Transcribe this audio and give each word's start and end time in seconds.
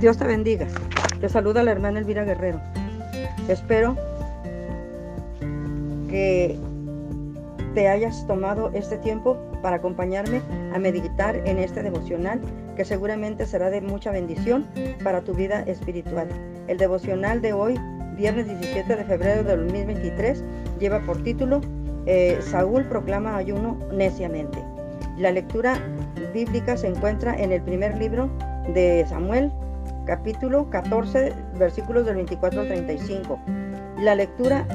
Dios 0.00 0.16
te 0.16 0.26
bendiga. 0.26 0.66
Te 1.20 1.28
saluda 1.28 1.64
la 1.64 1.72
hermana 1.72 1.98
Elvira 1.98 2.22
Guerrero. 2.24 2.60
Espero 3.48 3.96
que 6.08 6.56
te 7.74 7.88
hayas 7.88 8.24
tomado 8.28 8.70
este 8.74 8.96
tiempo 8.98 9.36
para 9.60 9.76
acompañarme 9.76 10.40
a 10.72 10.78
meditar 10.78 11.34
en 11.36 11.58
este 11.58 11.82
devocional 11.82 12.40
que 12.76 12.84
seguramente 12.84 13.44
será 13.44 13.70
de 13.70 13.80
mucha 13.80 14.12
bendición 14.12 14.66
para 15.02 15.22
tu 15.22 15.34
vida 15.34 15.62
espiritual. 15.62 16.28
El 16.68 16.78
devocional 16.78 17.42
de 17.42 17.52
hoy, 17.52 17.74
viernes 18.16 18.46
17 18.46 18.94
de 18.94 19.04
febrero 19.04 19.42
de 19.42 19.56
2023, 19.56 20.44
lleva 20.78 21.00
por 21.00 21.20
título 21.24 21.60
eh, 22.06 22.38
Saúl 22.40 22.84
proclama 22.84 23.36
ayuno 23.36 23.76
neciamente. 23.92 24.58
La 25.18 25.32
lectura 25.32 25.76
bíblica 26.32 26.76
se 26.76 26.86
encuentra 26.86 27.34
en 27.34 27.50
el 27.50 27.62
primer 27.62 27.98
libro 27.98 28.30
de 28.72 29.04
Samuel, 29.08 29.50
capítulo 30.08 30.70
14, 30.70 31.34
versículos 31.58 32.06
del 32.06 32.16
24 32.16 32.62
al 32.62 32.68
35. 32.68 33.38
La 34.00 34.14
lectura 34.14 34.66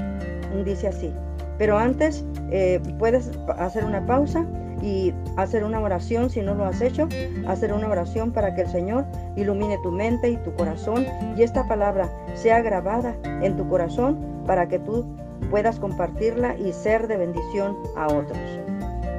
dice 0.64 0.88
así, 0.88 1.12
pero 1.58 1.78
antes 1.80 2.24
eh, 2.52 2.80
puedes 3.00 3.32
hacer 3.58 3.84
una 3.84 4.06
pausa 4.06 4.46
y 4.84 5.12
hacer 5.36 5.64
una 5.64 5.80
oración 5.80 6.30
si 6.30 6.42
no 6.42 6.54
lo 6.54 6.66
has 6.66 6.82
hecho, 6.82 7.10
hacer 7.48 7.74
una 7.74 7.88
oración 7.88 8.32
para 8.32 8.54
que 8.54 8.62
el 8.62 8.68
Señor 8.70 9.06
ilumine 9.36 9.80
tu 9.82 9.92
mente 9.92 10.30
y 10.30 10.38
tu 10.38 10.54
corazón 10.54 11.08
y 11.36 11.42
esta 11.42 11.68
palabra 11.68 12.10
sea 12.36 12.62
grabada 12.62 13.16
en 13.24 13.58
tu 13.58 13.68
corazón 13.68 14.20
para 14.46 14.68
que 14.68 14.78
tú 14.78 15.04
puedas 15.50 15.80
compartirla 15.80 16.56
y 16.58 16.74
ser 16.74 17.08
de 17.08 17.18
bendición 17.18 17.76
a 17.98 18.06
otros. 18.06 18.38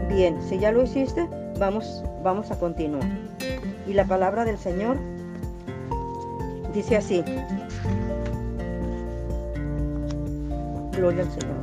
Bien, 0.09 0.41
si 0.43 0.61
ya 0.61 0.71
lo 0.71 0.85
hiciste, 0.85 1.29
vamos, 1.59 2.05
vamos 2.23 2.53
a 2.53 2.59
continuar. 2.59 3.03
Y 3.89 3.95
la 3.95 4.05
palabra 4.05 4.45
del 4.45 4.59
Señor 4.59 4.97
Dice 6.75 6.97
así. 6.97 7.25
Gloria 10.97 11.23
al 11.23 11.31
Señor. 11.31 11.55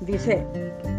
Dice, 0.00 0.46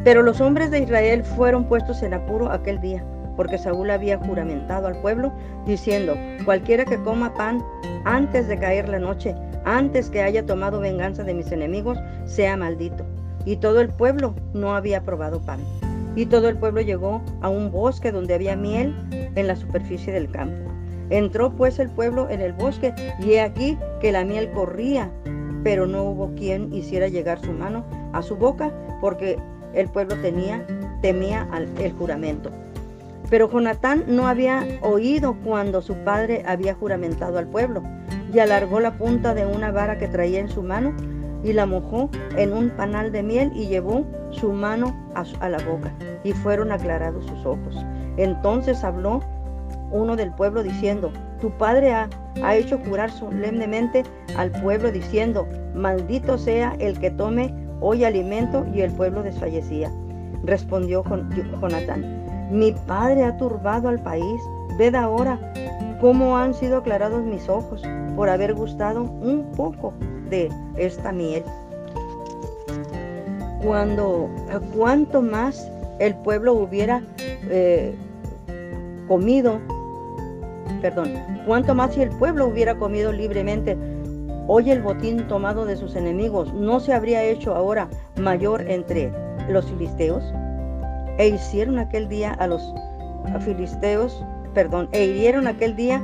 pero 0.03 0.21
los 0.21 0.39
hombres 0.39 0.69
de 0.69 0.79
Israel 0.81 1.23
fueron 1.23 1.65
puestos 1.65 2.03
en 2.03 2.13
apuro 2.13 2.51
aquel 2.51 2.79
día, 2.79 3.03
porque 3.35 3.57
Saúl 3.57 3.89
había 3.89 4.19
juramentado 4.19 4.85
al 4.85 5.01
pueblo, 5.01 5.33
diciendo, 5.65 6.15
cualquiera 6.45 6.85
que 6.85 7.01
coma 7.01 7.33
pan 7.33 7.63
antes 8.05 8.47
de 8.47 8.59
caer 8.59 8.87
la 8.87 8.99
noche, 8.99 9.33
antes 9.65 10.11
que 10.11 10.21
haya 10.21 10.45
tomado 10.45 10.79
venganza 10.79 11.23
de 11.23 11.33
mis 11.33 11.51
enemigos, 11.51 11.97
sea 12.25 12.55
maldito. 12.55 13.03
Y 13.45 13.57
todo 13.57 13.81
el 13.81 13.89
pueblo 13.89 14.35
no 14.53 14.75
había 14.75 15.01
probado 15.01 15.41
pan. 15.41 15.59
Y 16.15 16.27
todo 16.27 16.49
el 16.49 16.57
pueblo 16.57 16.81
llegó 16.81 17.23
a 17.41 17.49
un 17.49 17.71
bosque 17.71 18.11
donde 18.11 18.35
había 18.35 18.55
miel 18.55 18.95
en 19.33 19.47
la 19.47 19.55
superficie 19.55 20.13
del 20.13 20.29
campo. 20.29 20.68
Entró 21.09 21.51
pues 21.51 21.79
el 21.79 21.89
pueblo 21.89 22.29
en 22.29 22.41
el 22.41 22.53
bosque 22.53 22.93
y 23.19 23.33
he 23.33 23.41
aquí 23.41 23.77
que 23.99 24.11
la 24.11 24.25
miel 24.25 24.51
corría, 24.51 25.09
pero 25.63 25.87
no 25.87 26.03
hubo 26.03 26.33
quien 26.35 26.73
hiciera 26.73 27.07
llegar 27.07 27.39
su 27.39 27.51
mano 27.51 27.83
a 28.13 28.21
su 28.21 28.35
boca 28.35 28.71
porque 29.01 29.37
el 29.73 29.87
pueblo 29.87 30.15
tenía, 30.21 30.65
temía 31.01 31.47
el 31.79 31.93
juramento. 31.93 32.51
Pero 33.29 33.49
Jonatán 33.49 34.05
no 34.07 34.27
había 34.27 34.65
oído 34.81 35.35
cuando 35.43 35.81
su 35.81 35.93
padre 35.97 36.43
había 36.47 36.73
juramentado 36.73 37.37
al 37.37 37.47
pueblo 37.47 37.83
y 38.33 38.39
alargó 38.39 38.79
la 38.79 38.97
punta 38.97 39.33
de 39.33 39.45
una 39.45 39.71
vara 39.71 39.97
que 39.99 40.07
traía 40.07 40.39
en 40.39 40.49
su 40.49 40.63
mano 40.63 40.93
y 41.43 41.53
la 41.53 41.65
mojó 41.65 42.09
en 42.35 42.53
un 42.53 42.69
panal 42.71 43.11
de 43.11 43.23
miel 43.23 43.51
y 43.55 43.67
llevó 43.67 44.05
su 44.31 44.51
mano 44.51 44.95
a, 45.13 45.49
la 45.49 45.59
boca 45.59 45.93
y 46.23 46.33
fueron 46.33 46.71
aclarados 46.71 47.25
sus 47.25 47.45
ojos. 47.45 47.85
Entonces 48.17 48.83
habló 48.83 49.21
uno 49.91 50.15
del 50.15 50.31
pueblo 50.31 50.63
diciendo, 50.63 51.11
tu 51.41 51.51
padre 51.51 51.93
ha, 51.93 52.09
hecho 52.55 52.79
jurar 52.87 53.11
solemnemente 53.11 54.03
al 54.37 54.51
pueblo 54.61 54.91
diciendo, 54.91 55.47
maldito 55.73 56.37
sea 56.37 56.75
el 56.79 56.99
que 56.99 57.11
tome 57.11 57.53
hoy 57.81 58.03
alimento 58.03 58.65
y 58.73 58.81
el 58.81 58.91
pueblo 58.91 59.23
desfallecía. 59.23 59.91
Respondió 60.43 61.03
Jonatán, 61.61 62.49
mi 62.51 62.71
padre 62.71 63.23
ha 63.23 63.37
turbado 63.37 63.89
al 63.89 64.01
país, 64.01 64.41
ved 64.77 64.95
ahora 64.95 65.39
cómo 65.99 66.37
han 66.37 66.53
sido 66.53 66.77
aclarados 66.77 67.23
mis 67.23 67.49
ojos 67.49 67.81
por 68.15 68.29
haber 68.29 68.53
gustado 68.53 69.03
un 69.03 69.51
poco 69.55 69.93
de 70.29 70.49
esta 70.77 71.11
miel. 71.11 71.43
Cuando, 73.63 74.29
cuanto 74.75 75.21
más 75.21 75.69
el 75.99 76.15
pueblo 76.15 76.53
hubiera 76.53 77.03
eh, 77.49 77.93
comido 79.07 79.59
perdón, 80.81 81.13
cuanto 81.45 81.75
más 81.75 81.93
si 81.93 82.01
el 82.01 82.09
pueblo 82.09 82.47
hubiera 82.47 82.75
comido 82.75 83.11
libremente 83.11 83.77
hoy 84.47 84.71
el 84.71 84.81
botín 84.81 85.27
tomado 85.27 85.65
de 85.65 85.77
sus 85.77 85.95
enemigos, 85.95 86.53
¿no 86.53 86.79
se 86.79 86.93
habría 86.93 87.23
hecho 87.23 87.55
ahora 87.55 87.87
mayor 88.19 88.61
entre 88.69 89.11
los 89.47 89.65
filisteos? 89.65 90.23
E 91.17 91.27
hicieron 91.27 91.77
aquel 91.77 92.09
día 92.09 92.33
a 92.33 92.47
los 92.47 92.73
filisteos, 93.41 94.23
perdón, 94.53 94.89
e 94.91 95.05
hirieron 95.05 95.47
aquel 95.47 95.75
día 95.75 96.01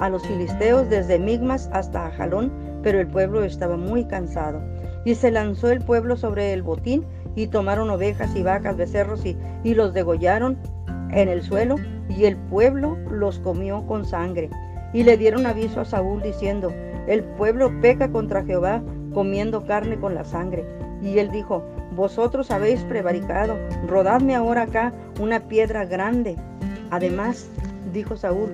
a 0.00 0.08
los 0.08 0.26
filisteos 0.26 0.88
desde 0.88 1.18
Migmas 1.18 1.70
hasta 1.72 2.10
Jalón, 2.10 2.52
pero 2.82 3.00
el 3.00 3.06
pueblo 3.06 3.44
estaba 3.44 3.76
muy 3.76 4.04
cansado. 4.04 4.60
Y 5.04 5.14
se 5.14 5.30
lanzó 5.30 5.70
el 5.70 5.80
pueblo 5.80 6.16
sobre 6.16 6.52
el 6.52 6.62
botín 6.62 7.04
y 7.36 7.46
tomaron 7.46 7.90
ovejas 7.90 8.34
y 8.34 8.42
vacas, 8.42 8.76
becerros 8.76 9.24
y, 9.24 9.36
y 9.62 9.74
los 9.74 9.94
degollaron 9.94 10.58
en 11.12 11.28
el 11.28 11.42
suelo 11.42 11.76
y 12.08 12.24
el 12.24 12.36
pueblo 12.36 12.96
los 13.10 13.38
comió 13.38 13.86
con 13.86 14.04
sangre. 14.04 14.50
Y 14.92 15.02
le 15.02 15.16
dieron 15.16 15.46
aviso 15.46 15.80
a 15.80 15.84
Saúl 15.84 16.22
diciendo, 16.22 16.72
el 17.06 17.22
pueblo 17.22 17.72
peca 17.80 18.10
contra 18.10 18.44
Jehová 18.44 18.82
comiendo 19.12 19.64
carne 19.64 19.98
con 19.98 20.14
la 20.14 20.24
sangre. 20.24 20.64
Y 21.02 21.18
él 21.18 21.30
dijo, 21.30 21.64
vosotros 21.92 22.50
habéis 22.50 22.82
prevaricado, 22.84 23.56
rodadme 23.86 24.34
ahora 24.34 24.62
acá 24.62 24.92
una 25.20 25.40
piedra 25.40 25.84
grande. 25.84 26.36
Además, 26.90 27.48
dijo 27.92 28.16
Saúl, 28.16 28.50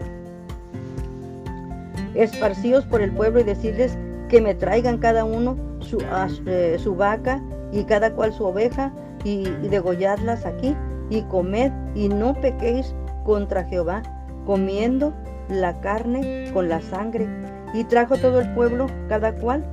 esparcíos 2.14 2.84
por 2.86 3.00
el 3.00 3.12
pueblo 3.12 3.40
y 3.40 3.44
decirles 3.44 3.96
que 4.28 4.40
me 4.40 4.54
traigan 4.54 4.98
cada 4.98 5.24
uno 5.24 5.56
su, 5.80 5.98
eh, 6.46 6.76
su 6.78 6.94
vaca 6.94 7.42
y 7.72 7.84
cada 7.84 8.12
cual 8.14 8.32
su 8.32 8.44
oveja 8.44 8.92
y, 9.24 9.48
y 9.62 9.68
degolladlas 9.68 10.46
aquí 10.46 10.74
y 11.10 11.22
comed 11.22 11.72
y 11.94 12.08
no 12.08 12.34
pequéis 12.34 12.94
contra 13.24 13.64
Jehová, 13.64 14.02
comiendo 14.46 15.12
la 15.48 15.80
carne 15.80 16.50
con 16.52 16.68
la 16.68 16.80
sangre. 16.80 17.28
Y 17.74 17.84
trajo 17.84 18.16
todo 18.16 18.40
el 18.40 18.52
pueblo, 18.54 18.86
cada 19.08 19.32
cual, 19.32 19.64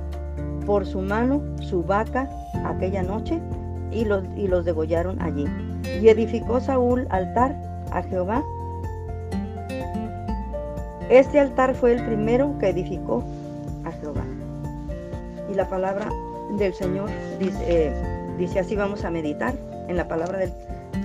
por 0.66 0.86
su 0.86 1.00
mano, 1.00 1.42
su 1.60 1.82
vaca 1.82 2.28
aquella 2.64 3.02
noche, 3.02 3.40
y 3.90 4.04
los, 4.04 4.24
y 4.36 4.46
los 4.46 4.64
degollaron 4.64 5.20
allí. 5.20 5.46
Y 6.00 6.08
edificó 6.08 6.60
Saúl 6.60 7.06
altar 7.10 7.56
a 7.90 8.02
Jehová. 8.02 8.42
Este 11.10 11.40
altar 11.40 11.74
fue 11.74 11.92
el 11.92 12.04
primero 12.04 12.56
que 12.58 12.68
edificó 12.68 13.24
a 13.84 13.90
Jehová. 13.92 14.22
Y 15.50 15.54
la 15.54 15.68
palabra 15.68 16.08
del 16.56 16.72
Señor 16.74 17.10
dice, 17.38 17.58
eh, 17.66 17.92
dice 18.38 18.60
así 18.60 18.76
vamos 18.76 19.04
a 19.04 19.10
meditar 19.10 19.54
en 19.88 19.96
la 19.96 20.06
palabra 20.06 20.38
del 20.38 20.52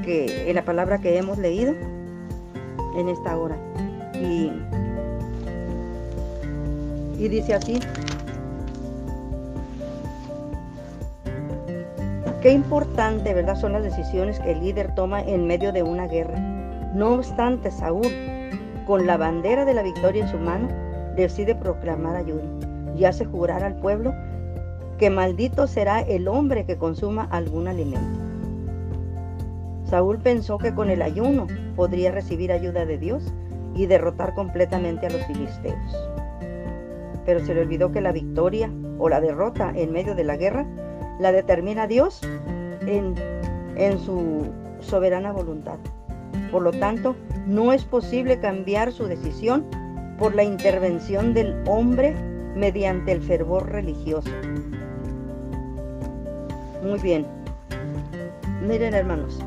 que 0.04 0.50
en 0.50 0.56
la 0.56 0.64
palabra 0.64 1.00
que 1.00 1.18
hemos 1.18 1.38
leído 1.38 1.74
en 2.96 3.10
esta 3.10 3.38
hora. 3.38 3.58
Y, 4.14 4.52
y 7.18 7.28
dice 7.28 7.54
así, 7.54 7.80
qué 12.42 12.52
importante, 12.52 13.34
¿verdad? 13.34 13.56
Son 13.56 13.74
las 13.74 13.84
decisiones 13.84 14.40
que 14.40 14.52
el 14.52 14.60
líder 14.60 14.94
toma 14.94 15.22
en 15.22 15.48
medio 15.48 15.72
de 15.72 15.84
una 15.84 16.08
guerra. 16.08 16.38
No 16.94 17.14
obstante, 17.14 17.72
Saúl, 17.72 18.08
con 18.86 19.08
la 19.08 19.18
bandera 19.18 19.66
de 19.66 19.74
la 19.74 19.82
victoria 19.82 20.24
en 20.24 20.30
su 20.30 20.38
mano, 20.38 20.68
decide 21.16 21.56
proclamar 21.56 22.16
ayuno 22.16 22.44
y 22.96 23.06
hace 23.06 23.26
jurar 23.26 23.64
al 23.64 23.76
pueblo 23.76 24.14
que 24.98 25.10
maldito 25.10 25.68
será 25.68 26.02
el 26.02 26.28
hombre 26.28 26.66
que 26.66 26.78
consuma 26.78 27.28
algún 27.32 27.68
alimento. 27.68 28.20
Saúl 29.86 30.20
pensó 30.20 30.58
que 30.58 30.74
con 30.74 30.90
el 30.90 31.02
ayuno 31.02 31.48
podría 31.76 32.12
recibir 32.12 32.52
ayuda 32.52 32.86
de 32.86 32.98
Dios 32.98 33.34
y 33.76 33.86
derrotar 33.86 34.34
completamente 34.34 35.06
a 35.06 35.10
los 35.10 35.26
filisteos. 35.26 36.10
Pero 37.26 37.46
se 37.46 37.54
le 37.54 37.62
olvidó 37.62 37.92
que 37.92 38.02
la 38.02 38.12
victoria 38.12 38.72
o 38.98 39.10
la 39.10 39.22
derrota 39.22 39.72
en 39.76 39.92
medio 39.92 40.16
de 40.16 40.24
la 40.24 40.38
guerra 40.38 40.66
la 41.20 41.32
determina 41.32 41.88
Dios 41.88 42.22
en, 42.86 43.16
en 43.76 44.00
su 44.00 44.48
soberana 44.80 45.32
voluntad. 45.32 45.78
Por 46.52 46.62
lo 46.62 46.72
tanto, 46.72 47.16
no 47.48 47.74
es 47.74 47.84
posible 47.84 48.40
cambiar 48.40 48.92
su 48.92 49.08
decisión 49.08 49.66
por 50.18 50.36
la 50.36 50.44
intervención 50.44 51.34
del 51.34 51.56
hombre 51.68 52.16
mediante 52.56 53.12
el 53.12 53.22
fervor 53.22 53.70
religioso. 53.70 54.30
Muy 56.84 57.00
bien. 57.00 57.26
Miren 58.66 58.94
hermanos, 58.94 59.40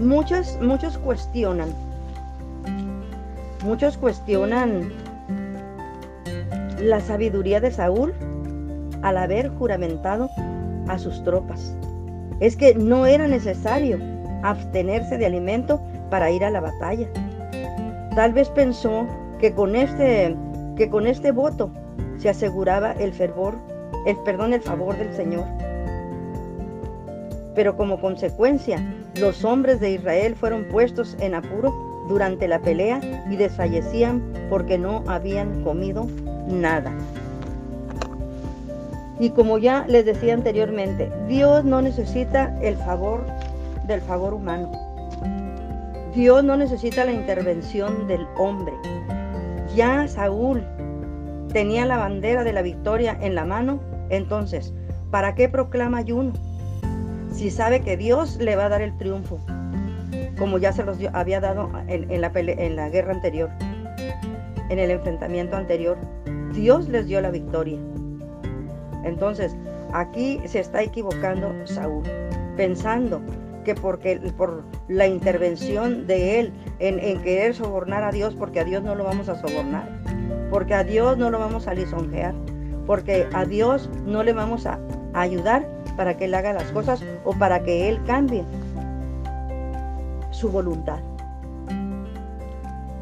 Muchos, 0.00 0.58
muchos 0.60 0.98
cuestionan 0.98 1.68
muchos 3.64 3.98
cuestionan 3.98 4.90
la 6.80 7.00
sabiduría 7.00 7.60
de 7.60 7.70
Saúl 7.70 8.14
al 9.02 9.16
haber 9.18 9.48
juramentado 9.50 10.30
a 10.88 10.98
sus 10.98 11.22
tropas. 11.24 11.76
Es 12.40 12.56
que 12.56 12.74
no 12.74 13.06
era 13.06 13.28
necesario 13.28 13.98
abstenerse 14.42 15.18
de 15.18 15.26
alimento 15.26 15.80
para 16.08 16.30
ir 16.30 16.44
a 16.44 16.50
la 16.50 16.60
batalla. 16.60 17.08
Tal 18.14 18.32
vez 18.32 18.48
pensó 18.48 19.06
que 19.38 19.52
con 19.52 19.76
este, 19.76 20.34
que 20.76 20.88
con 20.88 21.06
este 21.06 21.32
voto 21.32 21.70
se 22.18 22.30
aseguraba 22.30 22.92
el 22.92 23.12
fervor, 23.12 23.54
el 24.06 24.16
perdón, 24.18 24.54
el 24.54 24.62
favor 24.62 24.96
del 24.96 25.12
Señor. 25.14 25.44
Pero 27.54 27.76
como 27.76 28.00
consecuencia, 28.00 28.78
los 29.16 29.44
hombres 29.44 29.80
de 29.80 29.92
Israel 29.92 30.34
fueron 30.34 30.64
puestos 30.64 31.16
en 31.20 31.34
apuro 31.34 31.72
durante 32.08 32.48
la 32.48 32.60
pelea 32.60 33.00
y 33.30 33.36
desfallecían 33.36 34.22
porque 34.48 34.78
no 34.78 35.04
habían 35.06 35.62
comido 35.62 36.06
nada. 36.48 36.92
Y 39.18 39.30
como 39.30 39.58
ya 39.58 39.84
les 39.86 40.06
decía 40.06 40.34
anteriormente, 40.34 41.12
Dios 41.28 41.64
no 41.64 41.82
necesita 41.82 42.56
el 42.62 42.76
favor 42.76 43.24
del 43.86 44.00
favor 44.00 44.34
humano. 44.34 44.70
Dios 46.14 46.42
no 46.42 46.56
necesita 46.56 47.04
la 47.04 47.12
intervención 47.12 48.08
del 48.08 48.26
hombre. 48.36 48.72
Ya 49.76 50.08
Saúl 50.08 50.64
tenía 51.52 51.84
la 51.84 51.98
bandera 51.98 52.44
de 52.44 52.52
la 52.52 52.62
victoria 52.62 53.16
en 53.20 53.34
la 53.34 53.44
mano, 53.44 53.80
entonces, 54.08 54.72
¿para 55.10 55.34
qué 55.34 55.48
proclama 55.48 55.98
ayuno? 55.98 56.32
Si 57.32 57.50
sabe 57.50 57.80
que 57.80 57.96
Dios 57.96 58.36
le 58.36 58.56
va 58.56 58.66
a 58.66 58.68
dar 58.68 58.82
el 58.82 58.96
triunfo, 58.96 59.38
como 60.40 60.58
ya 60.58 60.72
se 60.72 60.82
los 60.84 60.98
había 61.12 61.38
dado 61.38 61.70
en, 61.86 62.20
la 62.20 62.88
guerra 62.88 63.12
anterior, 63.12 63.50
en 64.70 64.78
el 64.78 64.90
enfrentamiento 64.90 65.56
anterior. 65.56 65.98
Dios 66.54 66.88
les 66.88 67.06
dio 67.06 67.20
la 67.20 67.30
victoria. 67.30 67.78
Entonces, 69.04 69.54
aquí 69.92 70.40
se 70.46 70.60
está 70.60 70.82
equivocando 70.82 71.52
Saúl, 71.64 72.04
pensando 72.56 73.20
que 73.64 73.74
porque 73.74 74.16
por 74.36 74.64
la 74.88 75.06
intervención 75.06 76.06
de 76.06 76.40
él 76.40 76.52
en, 76.78 76.98
en, 76.98 77.22
querer 77.22 77.54
sobornar 77.54 78.02
a 78.02 78.10
Dios, 78.10 78.34
porque 78.34 78.60
a 78.60 78.64
Dios 78.64 78.82
no 78.82 78.94
lo 78.94 79.04
vamos 79.04 79.28
a 79.28 79.34
sobornar, 79.34 79.88
porque 80.50 80.74
a 80.74 80.84
Dios 80.84 81.18
no 81.18 81.30
lo 81.30 81.38
vamos 81.38 81.66
a 81.66 81.74
lisonjear, 81.74 82.34
porque 82.86 83.26
a 83.34 83.44
Dios 83.44 83.90
no 84.06 84.22
le 84.22 84.32
vamos 84.32 84.64
a 84.64 84.78
ayudar 85.12 85.68
para 85.92 86.16
que 86.16 86.26
él 86.26 86.34
haga 86.34 86.52
las 86.52 86.70
cosas 86.72 87.02
o 87.24 87.32
para 87.32 87.62
que 87.62 87.88
él 87.88 88.00
cambie 88.06 88.44
su 90.30 90.50
voluntad. 90.50 90.98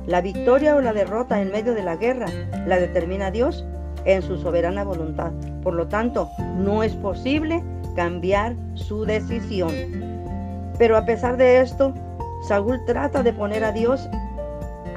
La 0.06 0.20
victoria 0.23 0.75
o 0.75 0.81
la 0.81 0.93
derrota 0.93 1.40
en 1.40 1.52
medio 1.52 1.75
de 1.75 1.82
la 1.82 1.96
guerra 1.96 2.26
la 2.67 2.79
determina 2.79 3.31
Dios 3.31 3.64
en 4.05 4.23
su 4.23 4.38
soberana 4.38 4.82
voluntad. 4.82 5.32
Por 5.62 5.75
lo 5.75 5.87
tanto, 5.88 6.31
no 6.56 6.82
es 6.82 6.94
posible 6.94 7.62
cambiar 7.94 8.56
su 8.75 9.05
decisión. 9.05 9.73
Pero 10.79 10.96
a 10.96 11.05
pesar 11.05 11.37
de 11.37 11.61
esto, 11.61 11.93
Saúl 12.43 12.81
trata 12.87 13.23
de 13.23 13.32
poner 13.32 13.64
a 13.64 13.73
Dios 13.73 14.08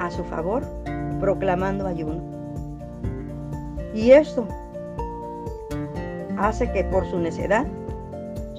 a 0.00 0.10
su 0.10 0.24
favor, 0.24 0.64
proclamando 1.20 1.86
ayuno. 1.86 2.22
Y 3.94 4.12
esto 4.12 4.46
hace 6.38 6.70
que 6.72 6.84
por 6.84 7.04
su 7.10 7.18
necedad, 7.18 7.66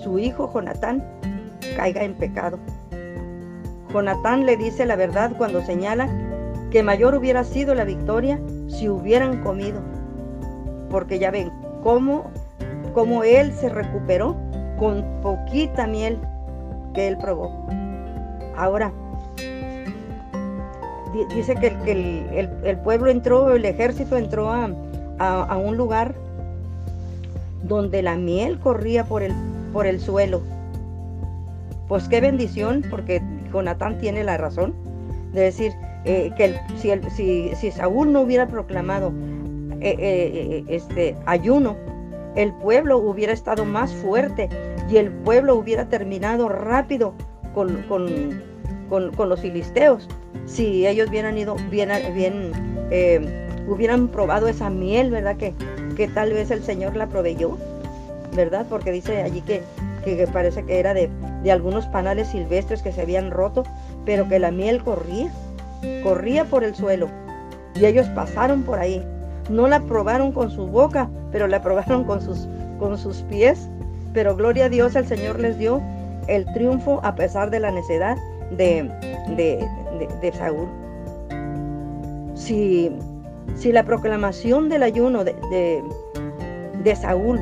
su 0.03 0.19
hijo 0.19 0.51
Jonatán 0.53 1.03
caiga 1.77 2.03
en 2.03 2.13
pecado. 2.15 2.59
Jonatán 3.91 4.45
le 4.45 4.57
dice 4.57 4.85
la 4.85 4.95
verdad 4.95 5.31
cuando 5.38 5.61
señala 5.61 6.09
que 6.71 6.83
mayor 6.83 7.15
hubiera 7.15 7.44
sido 7.44 7.73
la 7.75 7.85
victoria 7.85 8.39
si 8.67 8.89
hubieran 8.89 9.41
comido. 9.41 9.81
Porque 10.89 11.19
ya 11.19 11.31
ven 11.31 11.51
cómo, 11.83 12.25
cómo 12.94 13.23
él 13.23 13.53
se 13.53 13.69
recuperó 13.69 14.35
con 14.77 15.05
poquita 15.21 15.88
miel 15.88 16.19
que 16.94 17.07
él 17.07 17.17
probó. 17.17 17.67
Ahora, 18.57 18.91
dice 21.33 21.55
que, 21.55 21.67
el, 22.63 22.77
pueblo 22.79 23.09
entró, 23.09 23.51
el 23.51 23.65
ejército 23.65 24.17
entró 24.17 24.50
a, 24.50 24.69
a, 25.19 25.57
un 25.57 25.77
lugar 25.77 26.13
donde 27.63 28.01
la 28.01 28.15
miel 28.15 28.59
corría 28.59 29.05
por 29.05 29.23
el, 29.23 29.33
por 29.74 29.88
el 29.88 30.00
suelo. 30.00 30.42
Pues 31.90 32.08
qué 32.08 32.22
bendición, 32.22 32.86
porque 32.90 33.22
Jonatán 33.52 33.98
tiene 33.98 34.24
la 34.24 34.38
razón 34.38 34.74
de 35.34 35.42
decir 35.42 35.74
eh, 36.06 36.31
que 36.38 36.56
si, 36.78 36.92
si, 37.10 37.56
si, 37.56 37.72
Saúl 37.72 38.14
no 38.14 38.22
hubiera 38.22 38.48
proclamado 38.48 39.12
eh, 39.81 39.96
eh, 40.00 40.64
este 40.70 41.16
ayuno, 41.25 41.75
el 42.36 42.54
pueblo 42.54 42.98
hubiera 42.98 43.34
estado 43.34 43.66
más 43.66 43.92
fuerte 43.94 44.50
y 44.90 44.98
el 44.98 45.12
pueblo 45.12 45.56
hubiera 45.56 45.86
terminado 45.90 46.50
rápido 46.50 47.14
con, 47.54 47.84
con, 47.88 49.30
los 49.30 49.40
filisteos 49.42 50.08
si 50.46 50.86
ellos 50.86 51.10
hubieran 51.10 51.38
ido 51.38 51.56
bien, 51.70 51.90
bien 52.14 52.52
hubieran 53.68 54.08
probado 54.08 54.48
esa 54.48 54.70
miel, 54.70 55.10
¿verdad? 55.10 55.38
Que, 55.38 55.54
que 55.96 56.08
tal 56.08 56.34
vez 56.34 56.52
el 56.52 56.64
Señor 56.64 56.96
la 56.96 57.08
proveyó, 57.08 57.58
¿verdad? 58.35 58.65
Porque 58.69 58.91
dice 58.91 59.21
allí 59.21 59.41
que, 59.41 59.62
que 60.03 60.27
parece 60.31 60.63
que 60.63 60.80
era 60.80 60.94
de, 60.94 61.09
de 61.44 61.51
algunos 61.51 61.85
panales 61.88 62.30
silvestres 62.30 62.81
que 62.81 62.91
se 62.91 63.01
habían 63.01 63.31
roto, 63.31 63.63
pero 64.06 64.27
que 64.27 64.39
la 64.39 64.51
miel 64.51 64.83
corría, 64.83 65.31
corría 66.03 66.45
por 66.45 66.63
el 66.63 66.75
suelo. 66.75 67.09
Y 67.75 67.85
ellos 67.85 68.07
pasaron 68.09 68.63
por 68.63 68.80
ahí. 68.80 69.06
No 69.50 69.68
la 69.68 69.80
probaron 69.81 70.31
con 70.31 70.51
su 70.51 70.68
boca, 70.68 71.09
pero 71.31 71.47
la 71.47 71.62
probaron 71.62 72.03
con 72.03 72.21
sus, 72.21 72.47
con 72.80 72.97
sus 72.97 73.21
pies. 73.24 73.69
Pero 74.13 74.36
gloria 74.36 74.65
a 74.65 74.69
Dios, 74.69 74.95
el 74.95 75.07
Señor 75.07 75.39
les 75.39 75.57
dio 75.57 75.81
el 76.27 76.45
triunfo 76.53 77.00
a 77.03 77.15
pesar 77.15 77.50
de 77.50 77.59
la 77.59 77.71
necedad 77.71 78.18
de, 78.51 78.89
de, 79.36 79.68
de 80.21 80.31
Saúl. 80.33 80.68
Si 82.36 82.91
si 83.56 83.71
la 83.71 83.83
proclamación 83.83 84.69
del 84.69 84.83
ayuno 84.83 85.24
de, 85.24 85.83
Saúl 87.00 87.39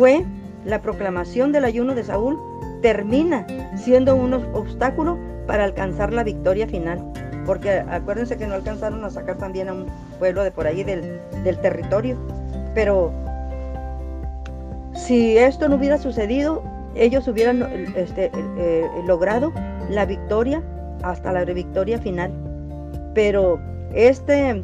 fue 0.00 0.24
la 0.64 0.80
proclamación 0.80 1.52
del 1.52 1.66
ayuno 1.66 1.94
de 1.94 2.02
Saúl, 2.02 2.38
termina 2.80 3.46
siendo 3.76 4.16
un 4.16 4.32
obstáculo 4.32 5.18
para 5.46 5.64
alcanzar 5.64 6.10
la 6.10 6.24
victoria 6.24 6.66
final. 6.66 7.12
Porque 7.44 7.84
acuérdense 7.86 8.38
que 8.38 8.46
no 8.46 8.54
alcanzaron 8.54 9.04
a 9.04 9.10
sacar 9.10 9.36
también 9.36 9.68
a 9.68 9.74
un 9.74 9.84
pueblo 10.18 10.42
de 10.42 10.52
por 10.52 10.66
ahí 10.66 10.84
del, 10.84 11.20
territorio. 11.60 12.16
Pero 12.74 13.12
si 14.94 15.36
esto 15.36 15.68
no 15.68 15.76
hubiera 15.76 15.98
sucedido, 15.98 16.62
ellos 16.94 17.28
hubieran 17.28 17.62
este, 17.94 18.30
eh, 18.56 18.88
logrado 19.06 19.52
la 19.90 20.06
victoria 20.06 20.62
hasta 21.02 21.30
la 21.30 21.44
victoria 21.44 21.98
final. 21.98 22.32
Pero 23.14 23.60
este, 23.92 24.62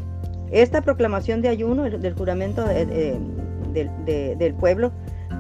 esta 0.51 0.81
proclamación 0.81 1.43
de 1.43 1.51
ayuno, 1.51 1.83
del 1.83 2.15
juramento 2.15 2.65
del 2.65 4.55
pueblo, 4.59 4.93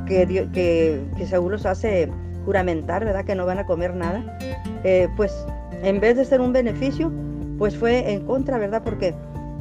que, 0.06 1.26
Saúl 1.28 1.52
los 1.52 1.66
hace 1.66 2.08
juramentar, 2.44 3.04
¿verdad? 3.04 3.24
Que 3.24 3.34
no 3.34 3.44
van 3.44 3.58
a 3.58 3.66
comer 3.66 3.94
nada, 3.94 4.38
eh, 4.84 5.08
pues 5.16 5.46
en 5.82 6.00
vez 6.00 6.16
de 6.16 6.24
ser 6.24 6.40
un 6.40 6.52
beneficio, 6.52 7.12
pues 7.58 7.76
fue 7.76 8.12
en 8.12 8.24
contra, 8.24 8.58
¿verdad? 8.58 8.82
Porque, 8.84 9.14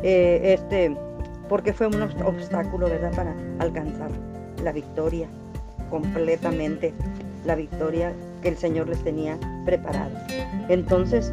eh, 0.03 0.53
este, 0.53 0.95
porque 1.49 1.73
fue 1.73 1.87
un 1.87 2.01
obstáculo, 2.01 2.87
¿verdad? 2.87 3.11
Para 3.15 3.33
alcanzar 3.59 4.11
la 4.63 4.71
victoria 4.71 5.27
completamente, 5.89 6.93
la 7.45 7.55
victoria 7.55 8.13
que 8.41 8.49
el 8.49 8.57
Señor 8.57 8.87
les 8.87 9.03
tenía 9.03 9.37
preparado. 9.65 10.11
Entonces, 10.69 11.31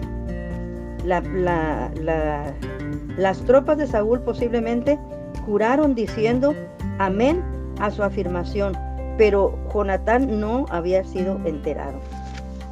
las 3.16 3.38
tropas 3.44 3.78
de 3.78 3.86
Saúl 3.86 4.20
posiblemente 4.20 4.98
juraron 5.44 5.94
diciendo 5.94 6.54
amén 6.98 7.42
a 7.80 7.90
su 7.90 8.02
afirmación, 8.02 8.76
pero 9.18 9.58
Jonatán 9.72 10.40
no 10.40 10.66
había 10.70 11.04
sido 11.04 11.38
enterado. 11.44 11.98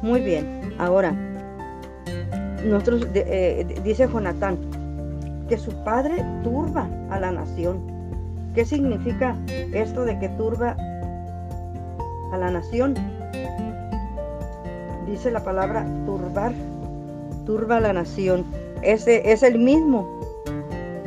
Muy 0.01 0.21
bien, 0.21 0.73
ahora, 0.77 1.13
nosotros, 2.65 3.07
eh, 3.13 3.79
dice 3.83 4.07
Jonatán 4.07 4.57
que 5.47 5.57
su 5.57 5.71
padre 5.83 6.23
turba 6.43 6.87
a 7.09 7.19
la 7.19 7.31
nación. 7.31 7.79
¿Qué 8.55 8.65
significa 8.65 9.35
esto 9.73 10.05
de 10.05 10.17
que 10.19 10.29
turba 10.29 10.75
a 12.31 12.37
la 12.37 12.51
nación? 12.51 12.95
Dice 15.05 15.31
la 15.31 15.43
palabra 15.43 15.85
turbar 16.05 16.53
turba 17.45 17.79
la 17.79 17.93
nación. 17.93 18.45
Ese 18.81 19.31
es 19.31 19.43
el 19.43 19.59
mismo 19.59 20.07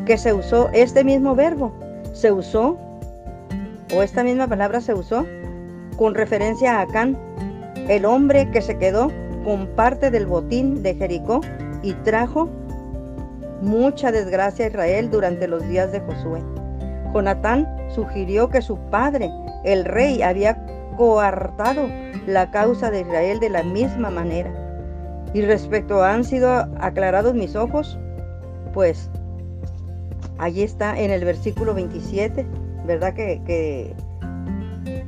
que 0.07 0.19
se 0.19 0.33
usó, 0.33 0.69
este 0.73 1.03
mismo 1.03 1.35
verbo 1.35 1.73
se 2.13 2.31
usó, 2.31 2.77
o 3.95 4.03
esta 4.03 4.25
misma 4.25 4.49
palabra 4.49 4.81
se 4.81 4.95
usó 4.95 5.25
con 5.97 6.15
referencia 6.15 6.79
a 6.79 6.83
Acán, 6.83 7.17
el 7.89 8.05
hombre 8.05 8.51
que 8.51 8.61
se 8.61 8.77
quedó 8.79 9.11
con 9.45 9.69
parte 9.69 10.11
del 10.11 10.27
botín 10.27 10.83
de 10.83 10.95
Jericó 10.95 11.41
y 11.83 11.93
trajo 11.93 12.49
mucha 13.61 14.11
desgracia 14.11 14.65
a 14.65 14.69
Israel 14.69 15.11
durante 15.11 15.47
los 15.47 15.67
días 15.69 15.93
de 15.93 16.01
Josué. 16.01 16.41
Jonatán 17.13 17.69
sugirió 17.95 18.49
que 18.49 18.63
su 18.63 18.77
padre, 18.91 19.31
el 19.65 19.85
rey, 19.85 20.23
había 20.23 20.67
coartado 20.97 21.87
la 22.27 22.51
causa 22.51 22.91
de 22.91 23.03
Israel 23.03 23.39
de 23.39 23.51
la 23.51 23.63
misma 23.63 24.11
manera. 24.11 24.53
Y 25.33 25.43
respecto 25.43 26.03
a 26.03 26.13
han 26.13 26.25
sido 26.25 26.51
aclarados 26.81 27.35
mis 27.35 27.55
ojos, 27.55 27.99
pues 28.73 29.11
allí 30.39 30.63
está 30.63 30.99
en 30.99 31.11
el 31.11 31.25
versículo 31.25 31.75
27, 31.75 32.45
¿verdad? 32.85 33.15
Que, 33.15 33.43
que, 33.45 33.95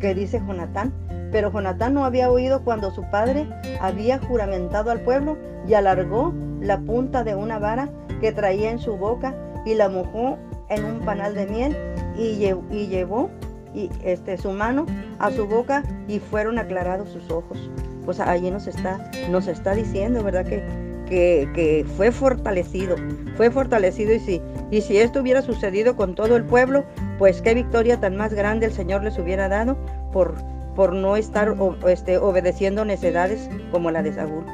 que 0.00 0.14
dice 0.14 0.40
Jonatán. 0.46 0.92
Pero 1.32 1.52
Jonatán 1.52 1.94
no 1.94 2.04
había 2.04 2.30
oído 2.30 2.62
cuando 2.62 2.90
su 2.90 3.02
padre 3.10 3.48
había 3.80 4.18
juramentado 4.18 4.90
al 4.90 5.00
pueblo 5.00 5.36
y 5.66 5.74
alargó 5.74 6.32
la 6.60 6.78
punta 6.78 7.24
de 7.24 7.34
una 7.34 7.58
vara 7.58 7.88
que 8.20 8.32
traía 8.32 8.70
en 8.70 8.78
su 8.78 8.96
boca 8.96 9.34
y 9.64 9.74
la 9.74 9.88
mojó 9.88 10.38
en 10.68 10.84
un 10.84 11.00
panal 11.00 11.34
de 11.34 11.46
miel 11.46 11.76
y, 12.16 12.36
llevó 12.36 13.30
y, 13.74 13.90
este, 14.04 14.38
su 14.38 14.52
mano 14.52 14.86
a 15.18 15.30
su 15.30 15.46
boca 15.46 15.82
y 16.08 16.18
fueron 16.18 16.58
aclarados 16.58 17.10
sus 17.10 17.30
ojos. 17.30 17.70
Pues 18.04 18.20
allí 18.20 18.50
nos 18.50 18.66
está, 18.66 19.10
nos 19.30 19.48
está 19.48 19.74
diciendo, 19.74 20.22
¿verdad? 20.22 20.46
Que, 20.46 20.64
que, 21.06 21.48
que, 21.54 21.84
fue 21.96 22.12
fortalecido, 22.12 22.96
fue 23.36 23.50
fortalecido 23.50 24.14
y 24.14 24.20
si, 24.20 24.42
y 24.70 24.80
si 24.80 24.98
esto 24.98 25.20
hubiera 25.20 25.42
sucedido 25.42 25.96
con 25.96 26.14
todo 26.14 26.36
el 26.36 26.44
pueblo, 26.44 26.84
pues 27.18 27.40
qué 27.42 27.54
victoria 27.54 27.98
tan 27.98 28.16
más 28.16 28.34
grande 28.34 28.66
el 28.66 28.72
Señor 28.72 29.02
les 29.02 29.18
hubiera 29.18 29.48
dado 29.48 29.76
por, 30.12 30.34
por 30.74 30.92
no 30.92 31.16
estar 31.16 31.54
este, 31.86 32.18
obedeciendo 32.18 32.84
necedades 32.84 33.48
como 33.70 33.90
la 33.90 34.02
de 34.02 34.12
Saúl. 34.12 34.44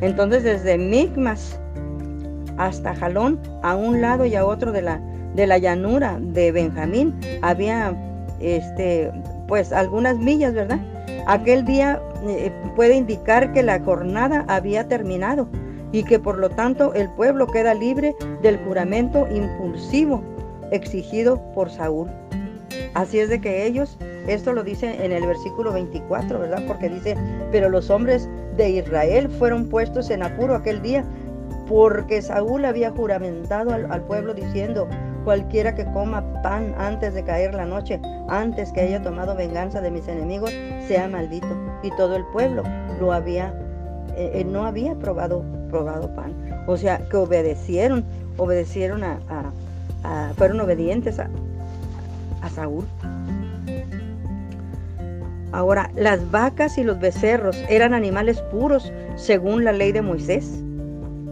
Entonces 0.00 0.42
desde 0.42 0.78
Migmas 0.78 1.58
hasta 2.58 2.94
Jalón, 2.94 3.40
a 3.62 3.74
un 3.76 4.00
lado 4.00 4.26
y 4.26 4.34
a 4.34 4.44
otro 4.44 4.72
de 4.72 4.82
la, 4.82 5.00
de 5.34 5.46
la 5.46 5.58
llanura 5.58 6.18
de 6.20 6.52
Benjamín, 6.52 7.18
había 7.40 7.94
este, 8.40 9.10
pues 9.48 9.72
algunas 9.72 10.18
millas, 10.18 10.54
¿verdad? 10.54 10.80
Aquel 11.26 11.64
día 11.64 12.00
eh, 12.26 12.52
puede 12.76 12.96
indicar 12.96 13.52
que 13.52 13.62
la 13.62 13.80
jornada 13.80 14.44
había 14.48 14.88
terminado 14.88 15.48
y 15.92 16.04
que 16.04 16.18
por 16.18 16.38
lo 16.38 16.50
tanto 16.50 16.94
el 16.94 17.08
pueblo 17.10 17.46
queda 17.46 17.74
libre 17.74 18.14
del 18.42 18.58
juramento 18.58 19.28
impulsivo 19.30 20.22
exigido 20.72 21.40
por 21.54 21.70
Saúl. 21.70 22.08
Así 22.94 23.18
es 23.18 23.28
de 23.28 23.40
que 23.40 23.66
ellos, 23.66 23.96
esto 24.26 24.52
lo 24.52 24.64
dice 24.64 25.04
en 25.04 25.12
el 25.12 25.26
versículo 25.26 25.72
24, 25.72 26.38
¿verdad? 26.38 26.62
Porque 26.66 26.88
dice, 26.88 27.16
pero 27.50 27.68
los 27.68 27.90
hombres 27.90 28.28
de 28.56 28.70
Israel 28.70 29.30
fueron 29.30 29.68
puestos 29.68 30.10
en 30.10 30.22
apuro 30.22 30.54
aquel 30.54 30.82
día 30.82 31.04
porque 31.68 32.20
Saúl 32.20 32.64
había 32.64 32.90
juramentado 32.90 33.72
al, 33.72 34.02
pueblo 34.02 34.34
diciendo, 34.34 34.88
cualquiera 35.24 35.74
que 35.74 35.84
coma 35.86 36.42
pan 36.42 36.74
antes 36.76 37.14
de 37.14 37.24
caer 37.24 37.54
la 37.54 37.64
noche, 37.64 38.00
antes 38.28 38.72
que 38.72 38.82
haya 38.82 39.00
tomado 39.00 39.34
venganza 39.34 39.80
de 39.80 39.90
mis 39.90 40.06
enemigos, 40.08 40.50
sea 40.86 41.08
maldito. 41.08 41.48
Y 41.82 41.90
todo 41.96 42.16
el 42.16 42.24
pueblo 42.26 42.62
lo 43.00 43.12
había, 43.12 43.54
eh, 44.16 44.32
eh, 44.34 44.44
no 44.44 44.66
había 44.66 44.94
probado, 44.96 45.44
probado 45.70 46.14
pan. 46.14 46.34
O 46.66 46.76
sea, 46.76 46.98
que 47.08 47.16
obedecieron, 47.16 48.04
obedecieron 48.36 49.02
a, 49.04 49.18
fueron 50.36 50.60
obedientes 50.60 51.18
a, 51.18 51.28
a 52.42 52.48
Saúl. 52.48 52.84
Ahora, 55.52 55.90
las 55.94 56.30
vacas 56.30 56.78
y 56.78 56.82
los 56.82 56.98
becerros 56.98 57.62
eran 57.68 57.92
animales 57.92 58.40
puros 58.50 58.90
según 59.16 59.64
la 59.64 59.72
ley 59.72 59.92
de 59.92 60.00
Moisés. 60.00 60.62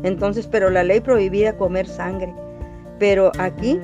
Entonces, 0.02 0.46
pero 0.46 0.68
la 0.70 0.84
ley 0.84 1.00
prohibía 1.00 1.56
comer 1.56 1.86
sangre. 1.86 2.34
Pero 2.98 3.32
aquí, 3.38 3.80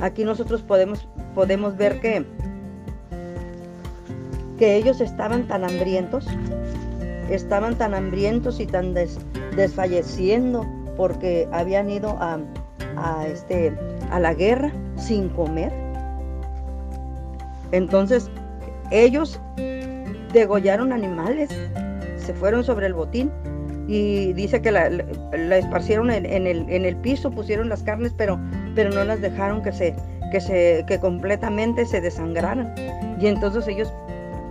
aquí 0.00 0.24
nosotros 0.24 0.62
podemos, 0.62 1.08
podemos 1.36 1.76
ver 1.76 2.00
que, 2.00 2.24
que 4.58 4.74
ellos 4.76 5.00
estaban 5.00 5.46
tan 5.46 5.62
hambrientos, 5.62 6.26
estaban 7.30 7.76
tan 7.76 7.94
hambrientos 7.94 8.58
y 8.58 8.66
tan 8.66 8.94
desfalleciendo 9.54 10.66
porque 10.96 11.48
habían 11.52 11.88
ido 11.88 12.16
a, 12.20 12.40
a, 13.02 13.26
este, 13.26 13.72
a 14.10 14.20
la 14.20 14.34
guerra 14.34 14.72
sin 14.96 15.28
comer. 15.30 15.72
Entonces, 17.72 18.30
ellos 18.90 19.40
degollaron 20.32 20.92
animales, 20.92 21.50
se 22.16 22.34
fueron 22.34 22.64
sobre 22.64 22.86
el 22.86 22.94
botín 22.94 23.30
y 23.88 24.34
dice 24.34 24.60
que 24.60 24.70
la, 24.70 24.86
esparcieron 25.56 26.10
en, 26.10 26.26
el, 26.26 26.68
en, 26.68 26.84
el, 26.84 26.96
piso, 26.96 27.30
pusieron 27.30 27.68
las 27.70 27.82
carnes, 27.82 28.12
pero, 28.16 28.38
pero 28.74 28.90
no 28.90 29.02
las 29.04 29.20
dejaron 29.20 29.62
que 29.62 29.72
se, 29.72 29.94
que 30.30 30.40
se, 30.40 30.84
que 30.86 30.98
completamente 30.98 31.86
se 31.86 32.00
desangraran. 32.00 32.74
Y 33.18 33.26
entonces 33.26 33.66
ellos 33.66 33.92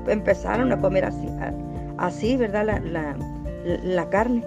empezaron 0.07 0.71
a 0.71 0.79
comer 0.79 1.05
así, 1.05 1.27
así 1.97 2.35
¿verdad? 2.37 2.65
La, 2.83 3.15
la, 3.83 4.09
carne. 4.09 4.43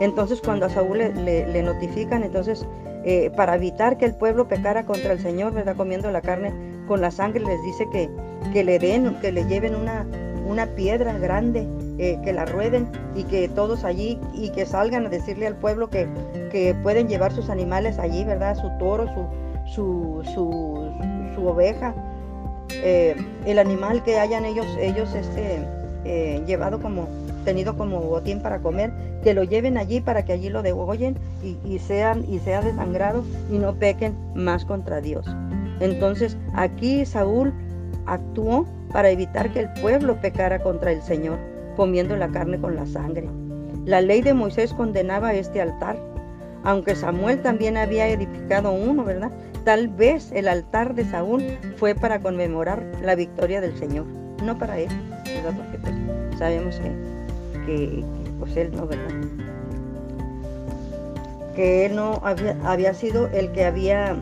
Entonces 0.00 0.40
cuando 0.40 0.66
a 0.66 0.70
Saúl 0.70 0.98
le, 0.98 1.62
notifican, 1.62 2.22
entonces 2.22 2.66
eh, 3.04 3.30
para 3.36 3.56
evitar 3.56 3.98
que 3.98 4.04
el 4.04 4.14
pueblo 4.14 4.48
pecara 4.48 4.84
contra 4.84 5.12
el 5.12 5.20
Señor, 5.20 5.52
¿verdad? 5.52 5.76
Comiendo 5.76 6.10
la 6.10 6.20
carne 6.20 6.52
con 6.86 7.00
la 7.00 7.10
sangre, 7.10 7.40
les 7.40 7.62
dice 7.62 7.86
que, 7.92 8.10
que 8.52 8.64
le 8.64 8.78
den, 8.78 9.14
que 9.20 9.32
le 9.32 9.44
lleven 9.44 9.74
una, 9.74 10.06
una 10.46 10.66
piedra 10.66 11.16
grande 11.18 11.66
eh, 11.98 12.18
que 12.24 12.32
la 12.32 12.44
rueden 12.44 12.88
y 13.14 13.24
que 13.24 13.48
todos 13.48 13.84
allí 13.84 14.18
y 14.32 14.50
que 14.50 14.66
salgan 14.66 15.06
a 15.06 15.08
decirle 15.08 15.46
al 15.46 15.56
pueblo 15.56 15.88
que, 15.90 16.08
que 16.50 16.74
pueden 16.82 17.08
llevar 17.08 17.32
sus 17.32 17.50
animales 17.50 17.98
allí, 17.98 18.24
¿verdad? 18.24 18.56
Su 18.56 18.70
toro, 18.78 19.06
su, 19.66 20.22
su, 20.24 20.92
su, 21.34 21.46
oveja, 21.46 21.94
eh, 22.70 23.16
el 23.46 23.58
animal 23.58 24.02
que 24.02 24.18
hayan 24.18 24.44
ellos, 24.44 24.66
ellos 24.80 25.14
este, 25.14 25.66
llevado 26.46 26.80
como, 26.80 27.08
tenido 27.44 27.76
como 27.76 28.00
botín 28.00 28.40
para 28.40 28.60
comer, 28.60 28.92
que 29.22 29.34
lo 29.34 29.44
lleven 29.44 29.78
allí 29.78 30.00
para 30.00 30.24
que 30.24 30.32
allí 30.32 30.48
lo 30.48 30.62
degollen 30.62 31.16
y, 31.42 31.78
sean, 31.78 32.24
y 32.28 32.38
sea 32.38 32.62
desangrado 32.62 33.24
y 33.50 33.58
no 33.58 33.74
pequen 33.74 34.14
más 34.34 34.64
contra 34.64 35.00
Dios. 35.00 35.26
Entonces 35.80 36.36
aquí 36.54 37.04
Saúl 37.04 37.52
actuó 38.06 38.66
para 38.92 39.10
evitar 39.10 39.52
que 39.52 39.60
el 39.60 39.72
pueblo 39.80 40.20
pecara 40.20 40.62
contra 40.62 40.92
el 40.92 41.02
Señor 41.02 41.38
comiendo 41.76 42.16
la 42.16 42.28
carne 42.28 42.60
con 42.60 42.76
la 42.76 42.86
sangre. 42.86 43.28
La 43.84 44.00
ley 44.00 44.22
de 44.22 44.34
Moisés 44.34 44.72
condenaba 44.74 45.34
este 45.34 45.60
altar, 45.60 45.98
aunque 46.62 46.94
Samuel 46.94 47.42
también 47.42 47.76
había 47.76 48.08
edificado 48.08 48.72
uno, 48.72 49.04
¿verdad? 49.04 49.32
Tal 49.64 49.88
vez 49.88 50.30
el 50.32 50.48
altar 50.48 50.94
de 50.94 51.04
Saúl 51.04 51.42
fue 51.76 51.94
para 51.94 52.20
conmemorar 52.20 52.84
la 53.02 53.14
victoria 53.14 53.60
del 53.60 53.76
Señor, 53.76 54.06
no 54.44 54.58
para 54.58 54.78
él, 54.78 54.88
¿verdad? 55.24 55.54
Porque 55.56 55.78
pues, 55.78 56.38
sabemos 56.38 56.76
que, 56.76 56.92
pues 58.38 58.56
él 58.56 58.70
no, 58.74 58.86
¿verdad? 58.86 59.14
Que 61.54 61.86
él 61.86 61.96
no 61.96 62.20
había, 62.24 62.56
había 62.64 62.94
sido 62.94 63.28
el 63.28 63.52
que 63.52 63.64
había 63.64 64.16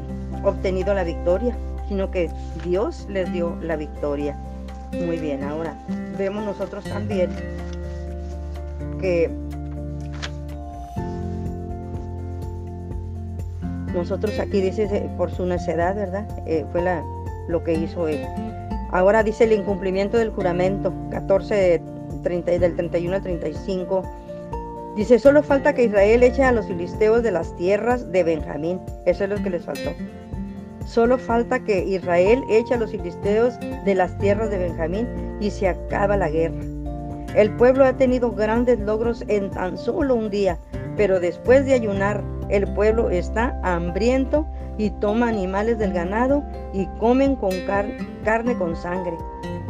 obtenido 0.44 0.94
la 0.94 1.04
victoria, 1.04 1.56
sino 1.88 2.10
que 2.10 2.30
Dios 2.64 3.06
les 3.08 3.32
dio 3.32 3.56
la 3.62 3.76
victoria. 3.76 4.36
Muy 4.92 5.18
bien, 5.18 5.44
ahora 5.44 5.76
vemos 6.18 6.44
nosotros 6.44 6.84
también 6.84 7.30
que 9.00 9.30
nosotros 13.94 14.38
aquí 14.38 14.60
dice 14.60 15.08
por 15.16 15.30
su 15.30 15.46
necedad, 15.46 15.94
¿verdad? 15.94 16.26
Eh, 16.46 16.64
fue 16.72 16.82
la, 16.82 17.02
lo 17.48 17.62
que 17.64 17.74
hizo 17.74 18.08
él. 18.08 18.24
Ahora 18.92 19.22
dice 19.22 19.44
el 19.44 19.52
incumplimiento 19.52 20.18
del 20.18 20.30
juramento, 20.30 20.92
14 21.10 21.80
30, 22.22 22.58
del 22.58 22.76
31 22.76 23.16
al 23.16 23.22
35. 23.22 24.02
Dice, 24.96 25.18
solo 25.18 25.42
falta 25.42 25.72
que 25.72 25.84
Israel 25.84 26.22
eche 26.22 26.42
a 26.42 26.52
los 26.52 26.66
filisteos 26.66 27.22
de 27.22 27.30
las 27.30 27.54
tierras 27.56 28.10
de 28.10 28.24
Benjamín. 28.24 28.80
Eso 29.06 29.24
es 29.24 29.30
lo 29.30 29.42
que 29.42 29.50
les 29.50 29.64
faltó. 29.64 29.92
Solo 30.86 31.18
falta 31.18 31.60
que 31.60 31.84
Israel 31.84 32.42
eche 32.50 32.74
a 32.74 32.78
los 32.78 32.90
filisteos 32.90 33.54
de 33.84 33.94
las 33.94 34.16
tierras 34.18 34.50
de 34.50 34.58
Benjamín 34.58 35.06
y 35.40 35.50
se 35.50 35.68
acaba 35.68 36.16
la 36.16 36.28
guerra. 36.28 36.60
El 37.36 37.54
pueblo 37.56 37.84
ha 37.84 37.92
tenido 37.92 38.32
grandes 38.32 38.80
logros 38.80 39.24
en 39.28 39.50
tan 39.50 39.78
solo 39.78 40.16
un 40.16 40.30
día, 40.30 40.58
pero 40.96 41.20
después 41.20 41.64
de 41.64 41.74
ayunar, 41.74 42.24
el 42.48 42.66
pueblo 42.74 43.10
está 43.10 43.58
hambriento 43.62 44.44
y 44.80 44.90
toma 45.00 45.28
animales 45.28 45.78
del 45.78 45.92
ganado 45.92 46.42
y 46.72 46.86
comen 46.98 47.36
con 47.36 47.52
carne 48.24 48.56
con 48.56 48.74
sangre. 48.76 49.16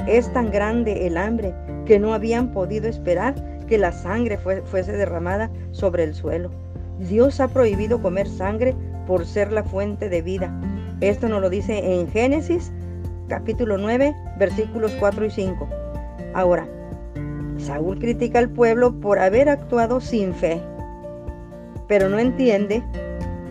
Es 0.07 0.33
tan 0.33 0.51
grande 0.51 1.07
el 1.07 1.17
hambre 1.17 1.55
que 1.85 1.99
no 1.99 2.15
habían 2.15 2.53
podido 2.53 2.89
esperar 2.89 3.35
que 3.67 3.79
la 3.79 3.93
sangre 3.93 4.39
fuese 4.39 4.93
derramada 4.93 5.51
sobre 5.73 6.05
el 6.05 6.15
suelo. 6.15 6.51
Dios 6.99 7.41
ha 7.41 7.49
prohibido 7.49 8.01
comer 8.01 8.29
sangre 8.29 8.75
por 9.07 9.27
ser 9.27 9.53
la 9.53 9.65
fuente 9.65 10.09
de 10.09 10.23
vida 10.23 10.53
esto 11.01 11.31
nos 11.31 11.41
lo 11.41 11.49
dice 11.49 11.95
en 11.95 12.09
Génesis 12.09 12.71
capítulo 13.27 13.79
9, 13.79 14.15
versículos 14.39 14.95
4 15.01 15.25
y 15.25 15.31
5. 15.31 15.69
Ahora, 16.35 16.69
Saúl 17.57 17.99
critica 17.99 18.39
al 18.39 18.51
pueblo 18.51 19.01
por 19.01 19.19
haber 19.19 19.49
actuado 19.49 20.03
sin 20.03 20.35
fe, 20.35 20.61
pero 21.89 22.11
no 22.11 22.19
entiende 22.19 22.83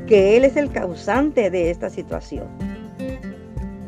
que 0.10 0.36
él 0.36 0.44
es 0.44 0.58
el 0.58 0.72
causante 0.72 1.52
de 1.52 1.70
esta 1.70 1.92
situación. 1.92 2.48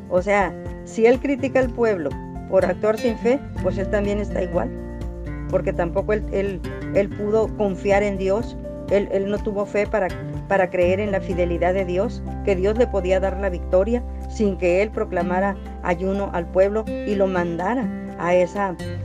O 0.10 0.22
sea, 0.22 0.54
si 0.86 1.08
él 1.08 1.20
critica 1.20 1.60
al 1.60 1.70
pueblo 1.72 2.12
por 2.48 2.64
actuar 2.64 3.00
sin 3.00 3.18
fe, 3.18 3.40
pues 3.64 3.80
él 3.80 3.90
también 3.90 4.20
está 4.20 4.44
igual, 4.44 4.70
porque 5.50 5.74
tampoco 5.74 6.14
él, 6.14 6.62
pudo 7.18 7.48
confiar 7.58 8.04
en 8.04 8.20
Dios, 8.20 8.56
él, 8.92 9.32
no 9.32 9.40
tuvo 9.40 9.66
fe 9.66 9.88
para, 9.88 10.70
creer 10.70 11.00
en 11.00 11.12
la 11.12 11.22
fidelidad 11.22 11.74
de 11.74 11.86
Dios, 11.86 12.22
que 12.46 12.56
Dios 12.56 12.78
le 12.78 12.86
podía 12.86 13.20
dar 13.20 13.40
la 13.40 13.50
victoria 13.50 14.04
sin 14.30 14.58
que 14.58 14.84
él 14.84 14.92
proclamara 14.92 15.56
ayuno 15.82 16.30
al 16.34 16.46
pueblo 16.46 16.86
y 16.88 17.16
lo 17.16 17.26
mandara 17.26 17.90
a, 18.20 18.30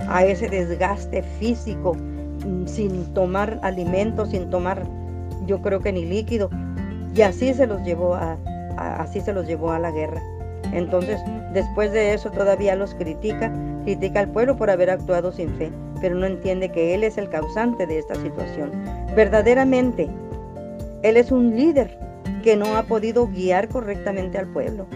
a 0.08 0.24
ese 0.26 0.48
desgaste 0.50 1.22
físico, 1.38 1.94
mm, 1.94 2.66
sin 2.66 3.14
tomar 3.14 3.58
alimentos, 3.62 4.32
sin 4.32 4.50
tomar, 4.50 4.82
yo 5.46 5.62
creo 5.62 5.80
que 5.80 5.92
ni 5.92 6.04
líquido. 6.04 6.50
Y 7.16 7.22
así 7.22 7.54
se 7.54 7.66
los 7.66 7.82
llevó 7.82 8.14
a, 8.14 8.36
así 8.76 9.20
se 9.20 9.32
los 9.32 9.46
llevó 9.46 9.72
a 9.72 9.78
la 9.78 9.90
guerra. 9.90 10.22
Entonces, 10.72 11.18
después 11.54 11.90
de 11.92 12.12
eso 12.12 12.30
todavía 12.30 12.76
los 12.76 12.94
critica, 12.94 13.50
critica 13.84 14.20
al 14.20 14.28
pueblo 14.28 14.56
por 14.56 14.68
haber 14.68 14.90
actuado 14.90 15.32
sin 15.32 15.48
fe, 15.54 15.70
pero 16.00 16.14
no 16.14 16.26
entiende 16.26 16.70
que 16.70 16.94
él 16.94 17.04
es 17.04 17.16
el 17.16 17.30
causante 17.30 17.86
de 17.86 18.00
esta 18.00 18.16
situación. 18.16 18.70
Verdaderamente, 19.14 20.08
él 21.02 21.16
es 21.16 21.32
un 21.32 21.56
líder 21.56 21.98
que 22.42 22.56
no 22.56 22.76
ha 22.76 22.82
podido 22.82 23.26
guiar 23.28 23.68
correctamente 23.68 24.36
al 24.36 24.48
pueblo, 24.48 24.86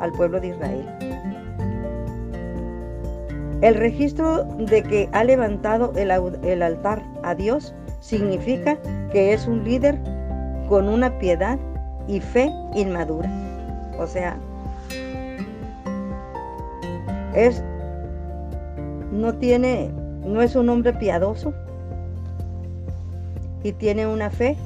al 0.00 0.12
pueblo 0.12 0.40
de 0.40 0.48
Israel. 0.48 0.86
El 3.62 3.74
registro 3.74 4.44
de 4.44 4.82
que 4.82 5.08
ha 5.12 5.24
levantado 5.24 5.92
el, 5.96 6.62
altar 6.62 7.02
a 7.22 7.34
Dios 7.34 7.74
significa 8.00 8.76
que 9.12 9.32
es 9.32 9.46
un 9.46 9.64
líder 9.64 9.98
con 10.68 10.88
una 10.88 11.18
piedad 11.18 11.58
y 12.08 12.20
fe 12.20 12.50
inmadura. 12.74 13.30
O 13.98 14.06
sea, 14.06 14.36
es 17.34 17.62
no 19.12 19.34
tiene 19.34 19.90
no 20.24 20.42
es 20.42 20.56
un 20.56 20.68
hombre 20.68 20.92
piadoso 20.92 21.54
y 23.62 23.72
tiene 23.72 24.06
una 24.06 24.30
fe 24.30 24.56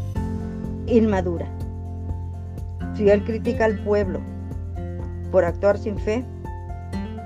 inmadura. 0.86 1.46
Si 2.94 3.08
él 3.08 3.24
critica 3.24 3.66
al 3.66 3.78
pueblo 3.84 4.20
por 5.30 5.44
actuar 5.44 5.78
sin 5.78 5.98
fe, 5.98 6.24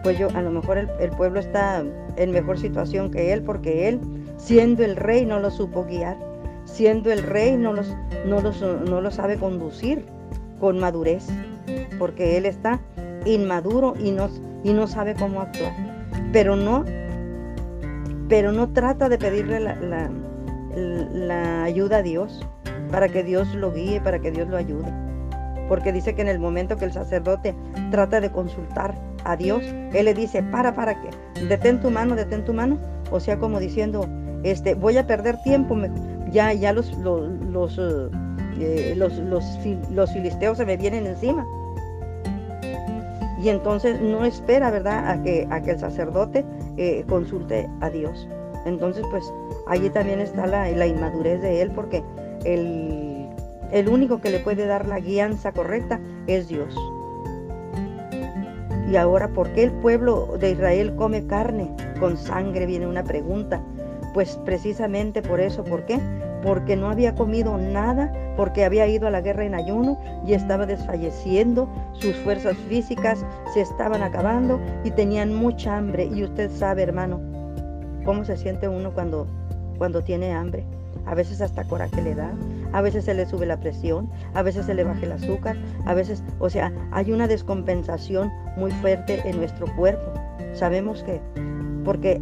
pues 0.02 0.18
yo 0.18 0.28
a 0.34 0.42
lo 0.42 0.50
mejor 0.50 0.78
el, 0.78 1.10
pueblo 1.10 1.40
está 1.40 1.82
en 2.16 2.30
mejor 2.30 2.58
situación 2.58 3.10
que 3.10 3.32
él 3.32 3.42
porque 3.42 3.88
él, 3.88 4.00
siendo 4.36 4.84
el 4.84 4.96
rey, 4.96 5.24
no 5.24 5.40
lo 5.40 5.50
supo 5.50 5.84
guiar. 5.84 6.16
Siendo 6.74 7.12
el 7.12 7.22
rey, 7.22 7.56
no, 7.56 7.72
los, 7.72 7.94
no, 8.26 8.40
los, 8.40 8.60
no 8.60 9.00
lo 9.00 9.10
sabe 9.12 9.36
conducir 9.38 10.04
con 10.58 10.80
madurez, 10.80 11.28
porque 12.00 12.36
él 12.36 12.46
está 12.46 12.80
inmaduro 13.24 13.94
y 13.96 14.10
no, 14.10 14.28
y 14.64 14.72
no 14.72 14.88
sabe 14.88 15.14
cómo 15.14 15.40
actuar. 15.40 15.72
Pero 16.32 16.56
no, 16.56 16.84
pero 18.28 18.50
no 18.50 18.72
trata 18.72 19.08
de 19.08 19.18
pedirle 19.18 19.60
la, 19.60 19.76
la, 19.76 20.10
la 21.12 21.62
ayuda 21.62 21.98
a 21.98 22.02
Dios 22.02 22.44
para 22.90 23.08
que 23.08 23.22
Dios 23.22 23.54
lo 23.54 23.72
guíe, 23.72 24.00
para 24.00 24.18
que 24.18 24.32
Dios 24.32 24.48
lo 24.48 24.56
ayude. 24.56 24.92
Porque 25.68 25.92
dice 25.92 26.16
que 26.16 26.22
en 26.22 26.28
el 26.28 26.40
momento 26.40 26.76
que 26.76 26.86
el 26.86 26.92
sacerdote 26.92 27.54
trata 27.92 28.20
de 28.20 28.32
consultar 28.32 28.96
a 29.22 29.36
Dios, 29.36 29.62
Él 29.62 30.06
le 30.06 30.14
dice, 30.14 30.42
para, 30.42 30.74
para, 30.74 31.00
que 31.00 31.10
detén 31.46 31.80
tu 31.80 31.92
mano, 31.92 32.16
detén 32.16 32.44
tu 32.44 32.52
mano. 32.52 32.80
O 33.12 33.20
sea, 33.20 33.38
como 33.38 33.60
diciendo, 33.60 34.08
este, 34.42 34.74
voy 34.74 34.98
a 34.98 35.06
perder 35.06 35.40
tiempo, 35.42 35.76
ya, 36.34 36.52
ya 36.52 36.72
los, 36.72 36.92
los, 36.98 37.30
los, 37.40 37.78
eh, 38.58 38.94
los, 38.96 39.16
los, 39.18 40.12
filisteos 40.12 40.58
se 40.58 40.66
me 40.66 40.76
vienen 40.76 41.06
encima. 41.06 41.46
Y 43.40 43.48
entonces 43.48 44.00
no 44.00 44.24
espera, 44.24 44.70
¿verdad?, 44.70 45.10
a 45.10 45.22
que, 45.22 45.46
a 45.50 45.62
que 45.62 45.72
el 45.72 45.78
sacerdote 45.78 46.44
eh, 46.76 47.04
consulte 47.08 47.70
a 47.80 47.88
Dios. 47.90 48.28
Entonces, 48.66 49.04
pues 49.10 49.32
allí 49.68 49.90
también 49.90 50.20
está 50.20 50.46
la, 50.46 50.68
la 50.70 50.86
inmadurez 50.86 51.40
de 51.40 51.62
él, 51.62 51.70
porque 51.70 52.02
el, 52.44 53.28
el 53.70 53.88
único 53.88 54.20
que 54.20 54.30
le 54.30 54.40
puede 54.40 54.66
dar 54.66 54.88
la 54.88 54.98
guianza 54.98 55.52
correcta 55.52 56.00
es 56.26 56.48
Dios. 56.48 56.74
Y 58.90 58.96
ahora, 58.96 59.28
¿por 59.28 59.52
qué 59.52 59.64
el 59.64 59.72
pueblo 59.72 60.36
de 60.38 60.50
Israel 60.50 60.94
come 60.96 61.26
carne 61.26 61.70
con 62.00 62.16
sangre? 62.16 62.66
Viene 62.66 62.86
una 62.86 63.04
pregunta. 63.04 63.62
Pues 64.14 64.38
precisamente 64.44 65.22
por 65.22 65.40
eso, 65.40 65.64
¿por 65.64 65.84
qué? 65.86 65.98
Porque 66.44 66.76
no 66.76 66.88
había 66.88 67.16
comido 67.16 67.58
nada, 67.58 68.12
porque 68.36 68.64
había 68.64 68.86
ido 68.86 69.08
a 69.08 69.10
la 69.10 69.20
guerra 69.20 69.44
en 69.44 69.56
ayuno 69.56 69.98
y 70.24 70.34
estaba 70.34 70.66
desfalleciendo, 70.66 71.68
sus 71.94 72.14
fuerzas 72.18 72.56
físicas 72.68 73.26
se 73.52 73.60
estaban 73.60 74.02
acabando 74.02 74.60
y 74.84 74.92
tenían 74.92 75.34
mucha 75.34 75.76
hambre. 75.76 76.04
Y 76.06 76.22
usted 76.22 76.48
sabe, 76.52 76.84
hermano, 76.84 77.20
cómo 78.04 78.24
se 78.24 78.36
siente 78.36 78.68
uno 78.68 78.92
cuando, 78.92 79.26
cuando 79.78 80.02
tiene 80.02 80.32
hambre. 80.32 80.64
A 81.06 81.14
veces 81.16 81.40
hasta 81.40 81.64
coraje 81.64 82.00
le 82.00 82.14
da, 82.14 82.32
a 82.72 82.80
veces 82.80 83.06
se 83.06 83.14
le 83.14 83.26
sube 83.26 83.46
la 83.46 83.58
presión, 83.58 84.08
a 84.32 84.42
veces 84.42 84.66
se 84.66 84.74
le 84.74 84.84
baja 84.84 85.04
el 85.04 85.12
azúcar, 85.12 85.56
a 85.86 85.92
veces, 85.92 86.22
o 86.38 86.48
sea, 86.48 86.72
hay 86.92 87.10
una 87.10 87.26
descompensación 87.26 88.30
muy 88.56 88.70
fuerte 88.70 89.20
en 89.28 89.38
nuestro 89.38 89.66
cuerpo. 89.74 90.12
Sabemos 90.54 91.02
que, 91.02 91.20
porque, 91.84 92.20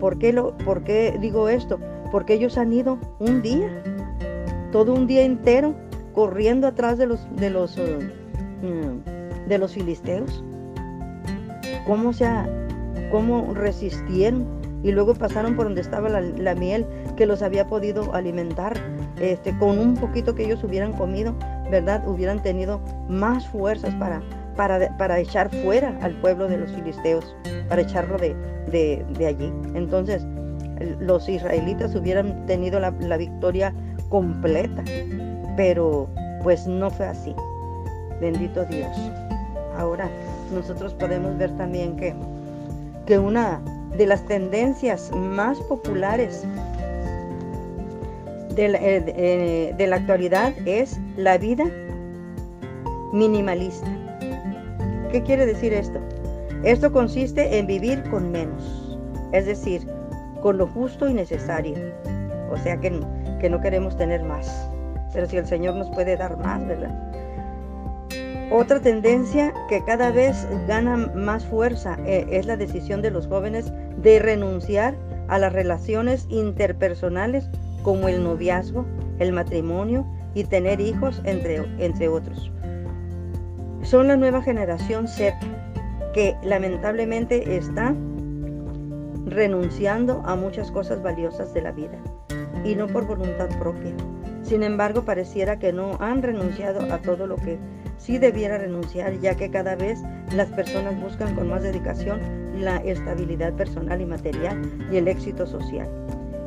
¿por 0.00 0.18
qué, 0.18 0.32
lo, 0.32 0.56
¿por 0.58 0.82
qué 0.82 1.16
digo 1.20 1.48
esto? 1.48 1.78
Porque 2.10 2.34
ellos 2.34 2.58
han 2.58 2.72
ido 2.72 2.98
un 3.20 3.42
día, 3.42 3.68
todo 4.72 4.94
un 4.94 5.06
día 5.06 5.22
entero, 5.22 5.74
corriendo 6.12 6.66
atrás 6.66 6.98
de 6.98 7.06
los, 7.06 7.20
de 7.36 7.50
los, 7.50 7.78
uh, 7.78 8.00
mm, 8.62 9.48
de 9.48 9.58
los 9.58 9.74
filisteos. 9.74 10.42
¿Cómo, 11.86 12.12
sea, 12.12 12.48
¿Cómo 13.12 13.54
resistieron? 13.54 14.44
Y 14.82 14.92
luego 14.92 15.14
pasaron 15.14 15.54
por 15.54 15.66
donde 15.66 15.82
estaba 15.82 16.08
la, 16.08 16.20
la 16.20 16.54
miel 16.54 16.86
que 17.16 17.26
los 17.26 17.42
había 17.42 17.66
podido 17.68 18.14
alimentar 18.14 18.80
este, 19.20 19.56
con 19.58 19.78
un 19.78 19.94
poquito 19.94 20.34
que 20.34 20.44
ellos 20.44 20.64
hubieran 20.64 20.92
comido, 20.94 21.34
¿verdad? 21.70 22.06
Hubieran 22.08 22.42
tenido 22.42 22.80
más 23.08 23.46
fuerzas 23.46 23.94
para, 23.96 24.22
para, 24.60 24.94
para 24.98 25.18
echar 25.18 25.48
fuera 25.62 25.96
al 26.02 26.12
pueblo 26.20 26.46
de 26.46 26.58
los 26.58 26.70
filisteos, 26.72 27.34
para 27.70 27.80
echarlo 27.80 28.18
de, 28.18 28.36
de, 28.70 29.26
allí. 29.26 29.50
Entonces, 29.74 30.22
los 30.98 31.26
israelitas 31.30 31.94
hubieran 31.94 32.44
tenido 32.44 32.78
la, 32.78 32.90
la, 33.00 33.16
victoria 33.16 33.72
completa, 34.10 34.84
pero 35.56 36.10
pues 36.42 36.66
no 36.66 36.90
fue 36.90 37.06
así. 37.06 37.34
Bendito 38.20 38.66
Dios. 38.66 38.94
Ahora, 39.78 40.10
nosotros 40.52 40.92
podemos 40.92 41.38
ver 41.38 41.56
también 41.56 41.96
que, 41.96 42.14
que 43.06 43.18
una 43.18 43.62
de 43.96 44.06
las 44.06 44.22
tendencias 44.26 45.10
más 45.16 45.58
populares 45.60 46.44
eh, 48.58 49.04
eh, 49.16 49.74
de 49.74 49.86
la, 49.86 49.96
actualidad 49.96 50.52
es 50.66 51.00
la 51.16 51.38
vida 51.38 51.64
minimalista. 53.14 53.99
¿Qué 55.12 55.22
quiere 55.22 55.44
decir 55.44 55.72
esto? 55.72 55.98
Esto 56.62 56.92
consiste 56.92 57.58
en 57.58 57.66
vivir 57.66 58.02
con 58.10 58.30
menos, 58.30 58.98
es 59.32 59.46
decir, 59.46 59.86
con 60.40 60.56
lo 60.56 60.68
justo 60.68 61.08
y 61.08 61.14
necesario. 61.14 61.74
O 62.52 62.56
sea 62.56 62.76
que, 62.76 63.00
que 63.40 63.50
no 63.50 63.60
queremos 63.60 63.96
tener 63.96 64.22
más, 64.22 64.70
pero 65.12 65.26
si 65.26 65.36
el 65.36 65.46
Señor 65.46 65.74
nos 65.74 65.90
puede 65.90 66.16
dar 66.16 66.36
más, 66.36 66.64
¿verdad? 66.66 67.10
Otra 68.52 68.80
tendencia 68.80 69.52
que 69.68 69.84
cada 69.84 70.10
vez 70.10 70.46
gana 70.68 70.96
más 70.96 71.44
fuerza 71.44 71.98
eh, 72.04 72.26
es 72.30 72.46
la 72.46 72.56
decisión 72.56 73.02
de 73.02 73.10
los 73.10 73.26
jóvenes 73.26 73.72
de 73.96 74.18
renunciar 74.18 74.96
a 75.28 75.38
las 75.38 75.52
relaciones 75.52 76.26
interpersonales 76.28 77.48
como 77.82 78.08
el 78.08 78.22
noviazgo, 78.22 78.84
el 79.18 79.32
matrimonio 79.32 80.06
y 80.34 80.44
tener 80.44 80.80
hijos, 80.80 81.20
entre, 81.24 81.64
entre 81.78 82.08
otros. 82.08 82.52
Son 83.90 84.06
la 84.06 84.16
nueva 84.16 84.40
generación 84.40 85.08
Z 85.08 85.36
que 86.14 86.36
lamentablemente 86.44 87.56
está 87.56 87.92
renunciando 89.26 90.22
a 90.24 90.36
muchas 90.36 90.70
cosas 90.70 91.02
valiosas 91.02 91.52
de 91.54 91.62
la 91.62 91.72
vida 91.72 91.98
y 92.64 92.76
no 92.76 92.86
por 92.86 93.08
voluntad 93.08 93.48
propia. 93.58 93.90
Sin 94.44 94.62
embargo, 94.62 95.02
pareciera 95.02 95.58
que 95.58 95.72
no 95.72 95.96
han 95.98 96.22
renunciado 96.22 96.82
a 96.94 96.98
todo 96.98 97.26
lo 97.26 97.34
que 97.34 97.58
sí 97.98 98.18
debiera 98.18 98.58
renunciar, 98.58 99.18
ya 99.18 99.34
que 99.34 99.50
cada 99.50 99.74
vez 99.74 99.98
las 100.36 100.46
personas 100.50 100.94
buscan 101.02 101.34
con 101.34 101.48
más 101.48 101.64
dedicación 101.64 102.20
la 102.60 102.76
estabilidad 102.76 103.54
personal 103.54 104.00
y 104.00 104.06
material 104.06 104.62
y 104.92 104.98
el 104.98 105.08
éxito 105.08 105.48
social. 105.48 105.88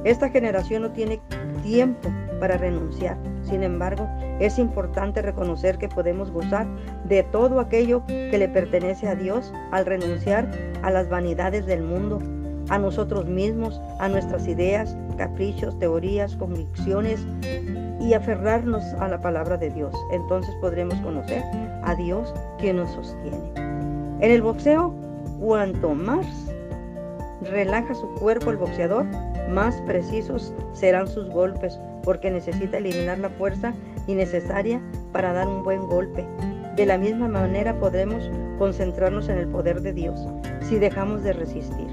Esta 0.06 0.29
generación 0.29 0.84
no 0.84 0.91
tiene 0.91 1.19
tiempo 1.62 2.10
para 2.39 2.56
renunciar. 2.56 3.17
Sin 3.41 3.63
embargo, 3.63 4.08
es 4.39 4.60
importante 4.60 5.22
reconocer 5.22 5.78
que 5.78 5.89
podemos 5.89 6.32
gozar 6.32 6.67
de 7.06 7.24
todo 7.24 7.60
aquello 7.60 8.06
que 8.08 8.38
le 8.38 8.50
pertenece 8.50 9.08
a 9.08 9.15
Dios 9.15 9.54
al 9.72 9.86
renunciar 9.86 10.50
a 10.82 10.91
las 10.91 11.10
vanidades 11.10 11.65
del 11.65 11.84
mundo, 11.84 12.19
a 12.69 12.78
nosotros 12.78 13.26
mismos, 13.26 13.80
a 14.00 14.10
nuestras 14.10 14.48
ideas, 14.48 14.98
caprichos, 15.17 15.78
teorías, 15.80 16.36
convicciones 16.36 17.26
y 18.00 18.13
aferrarnos 18.13 18.84
a 19.00 19.08
la 19.08 19.22
palabra 19.22 19.58
de 19.58 19.69
Dios. 19.69 19.93
Entonces 20.12 20.54
podremos 20.62 20.96
conocer 21.02 21.43
a 21.84 21.96
Dios 21.96 22.34
que 22.60 22.74
nos 22.74 22.91
sostiene. 22.91 23.52
En 24.19 24.32
el 24.32 24.41
boxeo, 24.41 24.93
cuanto 25.39 25.93
más 25.93 26.26
relaja 27.52 27.93
su 27.93 28.08
cuerpo 28.15 28.52
el 28.52 28.58
boxeador, 28.58 29.06
más 29.50 29.76
precisos 29.82 30.54
serán 30.74 31.08
sus 31.08 31.30
golpes, 31.30 31.80
porque 32.04 32.32
necesita 32.32 32.78
eliminar 32.78 33.19
la 33.19 33.30
fuerza 33.30 33.74
innecesaria 34.08 34.82
para 35.12 35.34
dar 35.34 35.48
un 35.48 35.63
buen 35.63 35.86
golpe. 35.88 36.26
De 36.76 36.86
la 36.86 36.98
misma 36.98 37.28
manera 37.28 37.80
podremos 37.80 38.30
concentrarnos 38.58 39.30
en 39.30 39.38
el 39.38 39.48
poder 39.48 39.82
de 39.82 39.94
Dios 39.94 40.20
si 40.62 40.80
dejamos 40.80 41.24
de 41.24 41.34
resistir. 41.34 41.88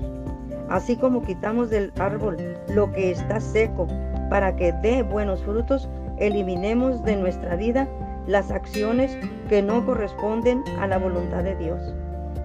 Así 0.69 0.97
como 0.97 1.23
quitamos 1.23 1.69
del 1.69 1.93
árbol 1.99 2.37
lo 2.69 2.93
que 2.93 3.11
está 3.11 3.41
seco 3.41 3.89
para 4.31 4.55
que 4.57 4.73
dé 4.73 5.03
buenos 5.03 5.43
frutos, 5.43 5.89
eliminemos 6.19 7.03
de 7.05 7.17
nuestra 7.17 7.57
vida 7.57 7.89
las 8.27 8.51
acciones 8.51 9.19
que 9.49 9.63
no 9.63 9.85
corresponden 9.85 10.63
a 10.79 10.87
la 10.87 10.99
voluntad 10.99 11.43
de 11.43 11.57
Dios. 11.57 11.81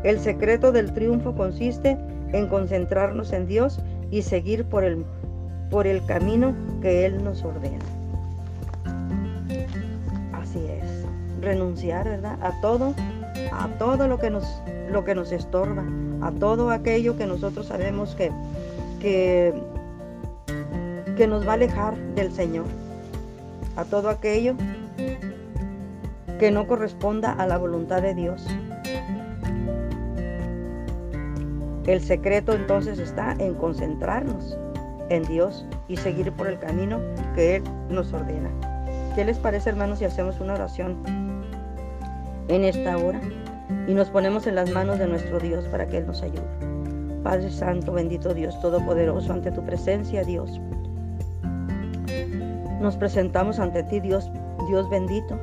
El 0.03 0.19
secreto 0.19 0.71
del 0.71 0.93
triunfo 0.93 1.35
consiste 1.35 1.97
en 2.33 2.47
concentrarnos 2.47 3.31
en 3.33 3.47
Dios 3.47 3.79
y 4.09 4.23
seguir 4.23 4.65
por 4.65 4.83
el, 4.83 5.05
por 5.69 5.85
el 5.85 6.03
camino 6.05 6.55
que 6.81 7.05
Él 7.05 7.23
nos 7.23 7.43
ordena. 7.43 7.79
Renunciar, 11.45 12.09
¿verdad? 12.09 12.37
A 12.41 12.59
todo, 12.59 12.93
a 13.53 13.67
todo 13.79 14.07
lo 14.07 14.19
que 14.19 14.29
nos, 14.29 14.61
lo 14.91 15.05
que 15.05 15.15
nos 15.15 15.31
estorba, 15.31 15.85
a 16.21 16.31
todo 16.31 16.71
aquello 16.71 17.15
que 17.17 17.25
nosotros 17.25 17.67
sabemos 17.67 18.15
que, 18.15 18.31
que, 18.99 19.53
que 21.15 21.27
nos 21.27 21.47
va 21.47 21.51
a 21.51 21.53
alejar 21.53 21.95
del 22.15 22.33
Señor, 22.33 22.65
a 23.77 23.85
todo 23.85 24.09
aquello 24.09 24.55
que 26.39 26.51
no 26.51 26.67
corresponda 26.67 27.31
a 27.31 27.47
la 27.47 27.57
voluntad 27.57 28.01
de 28.01 28.13
Dios. 28.13 28.45
El 31.85 32.01
secreto 32.01 32.53
entonces 32.53 32.97
está 32.97 33.35
en 33.37 33.53
concentrarnos 33.53 34.57
en 35.09 35.23
Dios 35.23 35.65
y 35.87 35.97
seguir 35.97 36.31
por 36.31 36.47
el 36.47 36.57
camino 36.57 36.99
que 37.35 37.57
Él 37.57 37.63
nos 37.89 38.11
ordena. 38.11 38.49
¿Qué 39.15 39.23
les 39.23 39.37
parece 39.37 39.69
hermanos 39.69 39.99
si 39.99 40.05
hacemos 40.05 40.39
una 40.39 40.55
oración 40.55 40.97
en 42.47 42.63
esta 42.63 42.97
hora 42.97 43.21
y 43.87 43.93
nos 43.93 44.09
ponemos 44.09 44.47
en 44.47 44.55
las 44.55 44.71
manos 44.71 44.99
de 44.99 45.07
nuestro 45.07 45.39
Dios 45.39 45.65
para 45.65 45.87
que 45.87 45.97
Él 45.97 46.07
nos 46.07 46.21
ayude? 46.21 46.43
Padre 47.23 47.49
Santo, 47.49 47.93
bendito 47.93 48.33
Dios 48.33 48.59
Todopoderoso, 48.61 49.33
ante 49.33 49.51
tu 49.51 49.63
presencia, 49.65 50.23
Dios. 50.23 50.61
Nos 52.79 52.95
presentamos 52.97 53.57
ante 53.57 53.81
ti, 53.83 53.99
Dios, 53.99 54.29
Dios 54.67 54.87
bendito. 54.89 55.39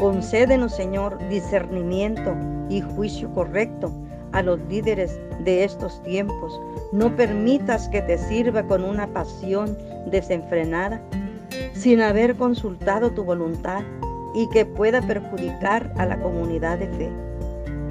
Concédenos, 0.00 0.74
Señor, 0.74 1.18
discernimiento 1.28 2.34
y 2.70 2.80
juicio 2.80 3.30
correcto 3.34 3.92
a 4.32 4.42
los 4.42 4.58
líderes 4.68 5.20
de 5.44 5.64
estos 5.64 6.02
tiempos. 6.02 6.58
No 6.92 7.14
permitas 7.14 7.88
que 7.88 8.00
te 8.00 8.16
sirva 8.16 8.62
con 8.62 8.84
una 8.84 9.06
pasión 9.08 9.76
desenfrenada, 10.06 11.02
sin 11.74 12.00
haber 12.00 12.36
consultado 12.36 13.10
tu 13.10 13.24
voluntad 13.24 13.82
y 14.34 14.48
que 14.48 14.64
pueda 14.64 15.02
perjudicar 15.02 15.92
a 15.96 16.06
la 16.06 16.20
comunidad 16.20 16.78
de 16.78 16.88
fe. 16.88 17.10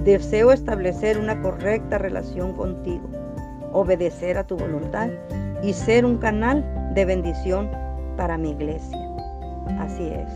Deseo 0.04 0.52
establecer 0.52 1.18
una 1.18 1.42
correcta 1.42 1.98
relación 1.98 2.54
contigo, 2.54 3.10
obedecer 3.74 4.38
a 4.38 4.46
tu 4.46 4.56
voluntad 4.56 5.10
y 5.62 5.74
ser 5.74 6.06
un 6.06 6.18
canal 6.18 6.64
de 6.94 7.06
bendición 7.06 7.70
para 8.16 8.38
mi 8.38 8.52
iglesia. 8.52 8.98
Así 9.80 10.08
es. 10.08 10.30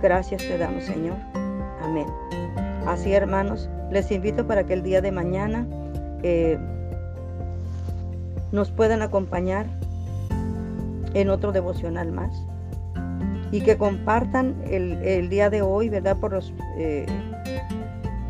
Gracias 0.00 0.42
te 0.42 0.58
damos, 0.58 0.84
Señor. 0.84 1.16
Amén. 1.82 2.06
Así, 2.86 3.12
hermanos, 3.12 3.68
les 3.90 4.10
invito 4.10 4.46
para 4.46 4.64
que 4.64 4.74
el 4.74 4.82
día 4.82 5.00
de 5.00 5.12
mañana 5.12 5.66
eh, 6.22 6.58
nos 8.52 8.70
puedan 8.70 9.02
acompañar 9.02 9.66
en 11.14 11.28
otro 11.28 11.52
devocional 11.52 12.12
más 12.12 12.32
y 13.52 13.60
que 13.60 13.76
compartan 13.76 14.56
el, 14.68 15.28
día 15.28 15.50
de 15.50 15.62
hoy, 15.62 15.90
¿verdad? 15.90 16.16
Por, 16.16 16.40
eh, 16.78 17.06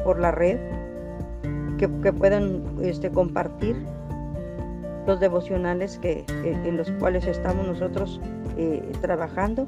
por 0.04 0.18
la 0.18 0.32
red, 0.32 0.58
que, 1.78 1.88
puedan 2.12 2.62
este, 2.82 3.10
compartir 3.10 3.76
los 5.06 5.20
devocionales 5.20 5.98
que, 5.98 6.24
en 6.44 6.76
los 6.76 6.90
cuales 6.92 7.26
estamos 7.26 7.66
nosotros 7.66 8.20
eh, 8.56 8.82
trabajando 9.00 9.66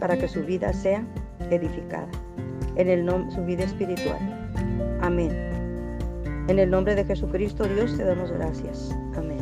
para 0.00 0.16
que 0.16 0.28
su 0.28 0.42
vida 0.44 0.72
sea 0.72 1.04
edificada, 1.50 2.08
en 2.76 2.88
el 2.88 3.06
su 3.30 3.44
vida 3.44 3.64
espiritual. 3.64 4.18
Amén. 5.00 5.30
En 6.48 6.58
el 6.58 6.70
nombre 6.70 6.94
de 6.94 7.04
Jesucristo, 7.04 7.64
Dios, 7.64 7.96
te 7.96 8.04
damos 8.04 8.30
gracias. 8.30 8.96
Amén. 9.16 9.33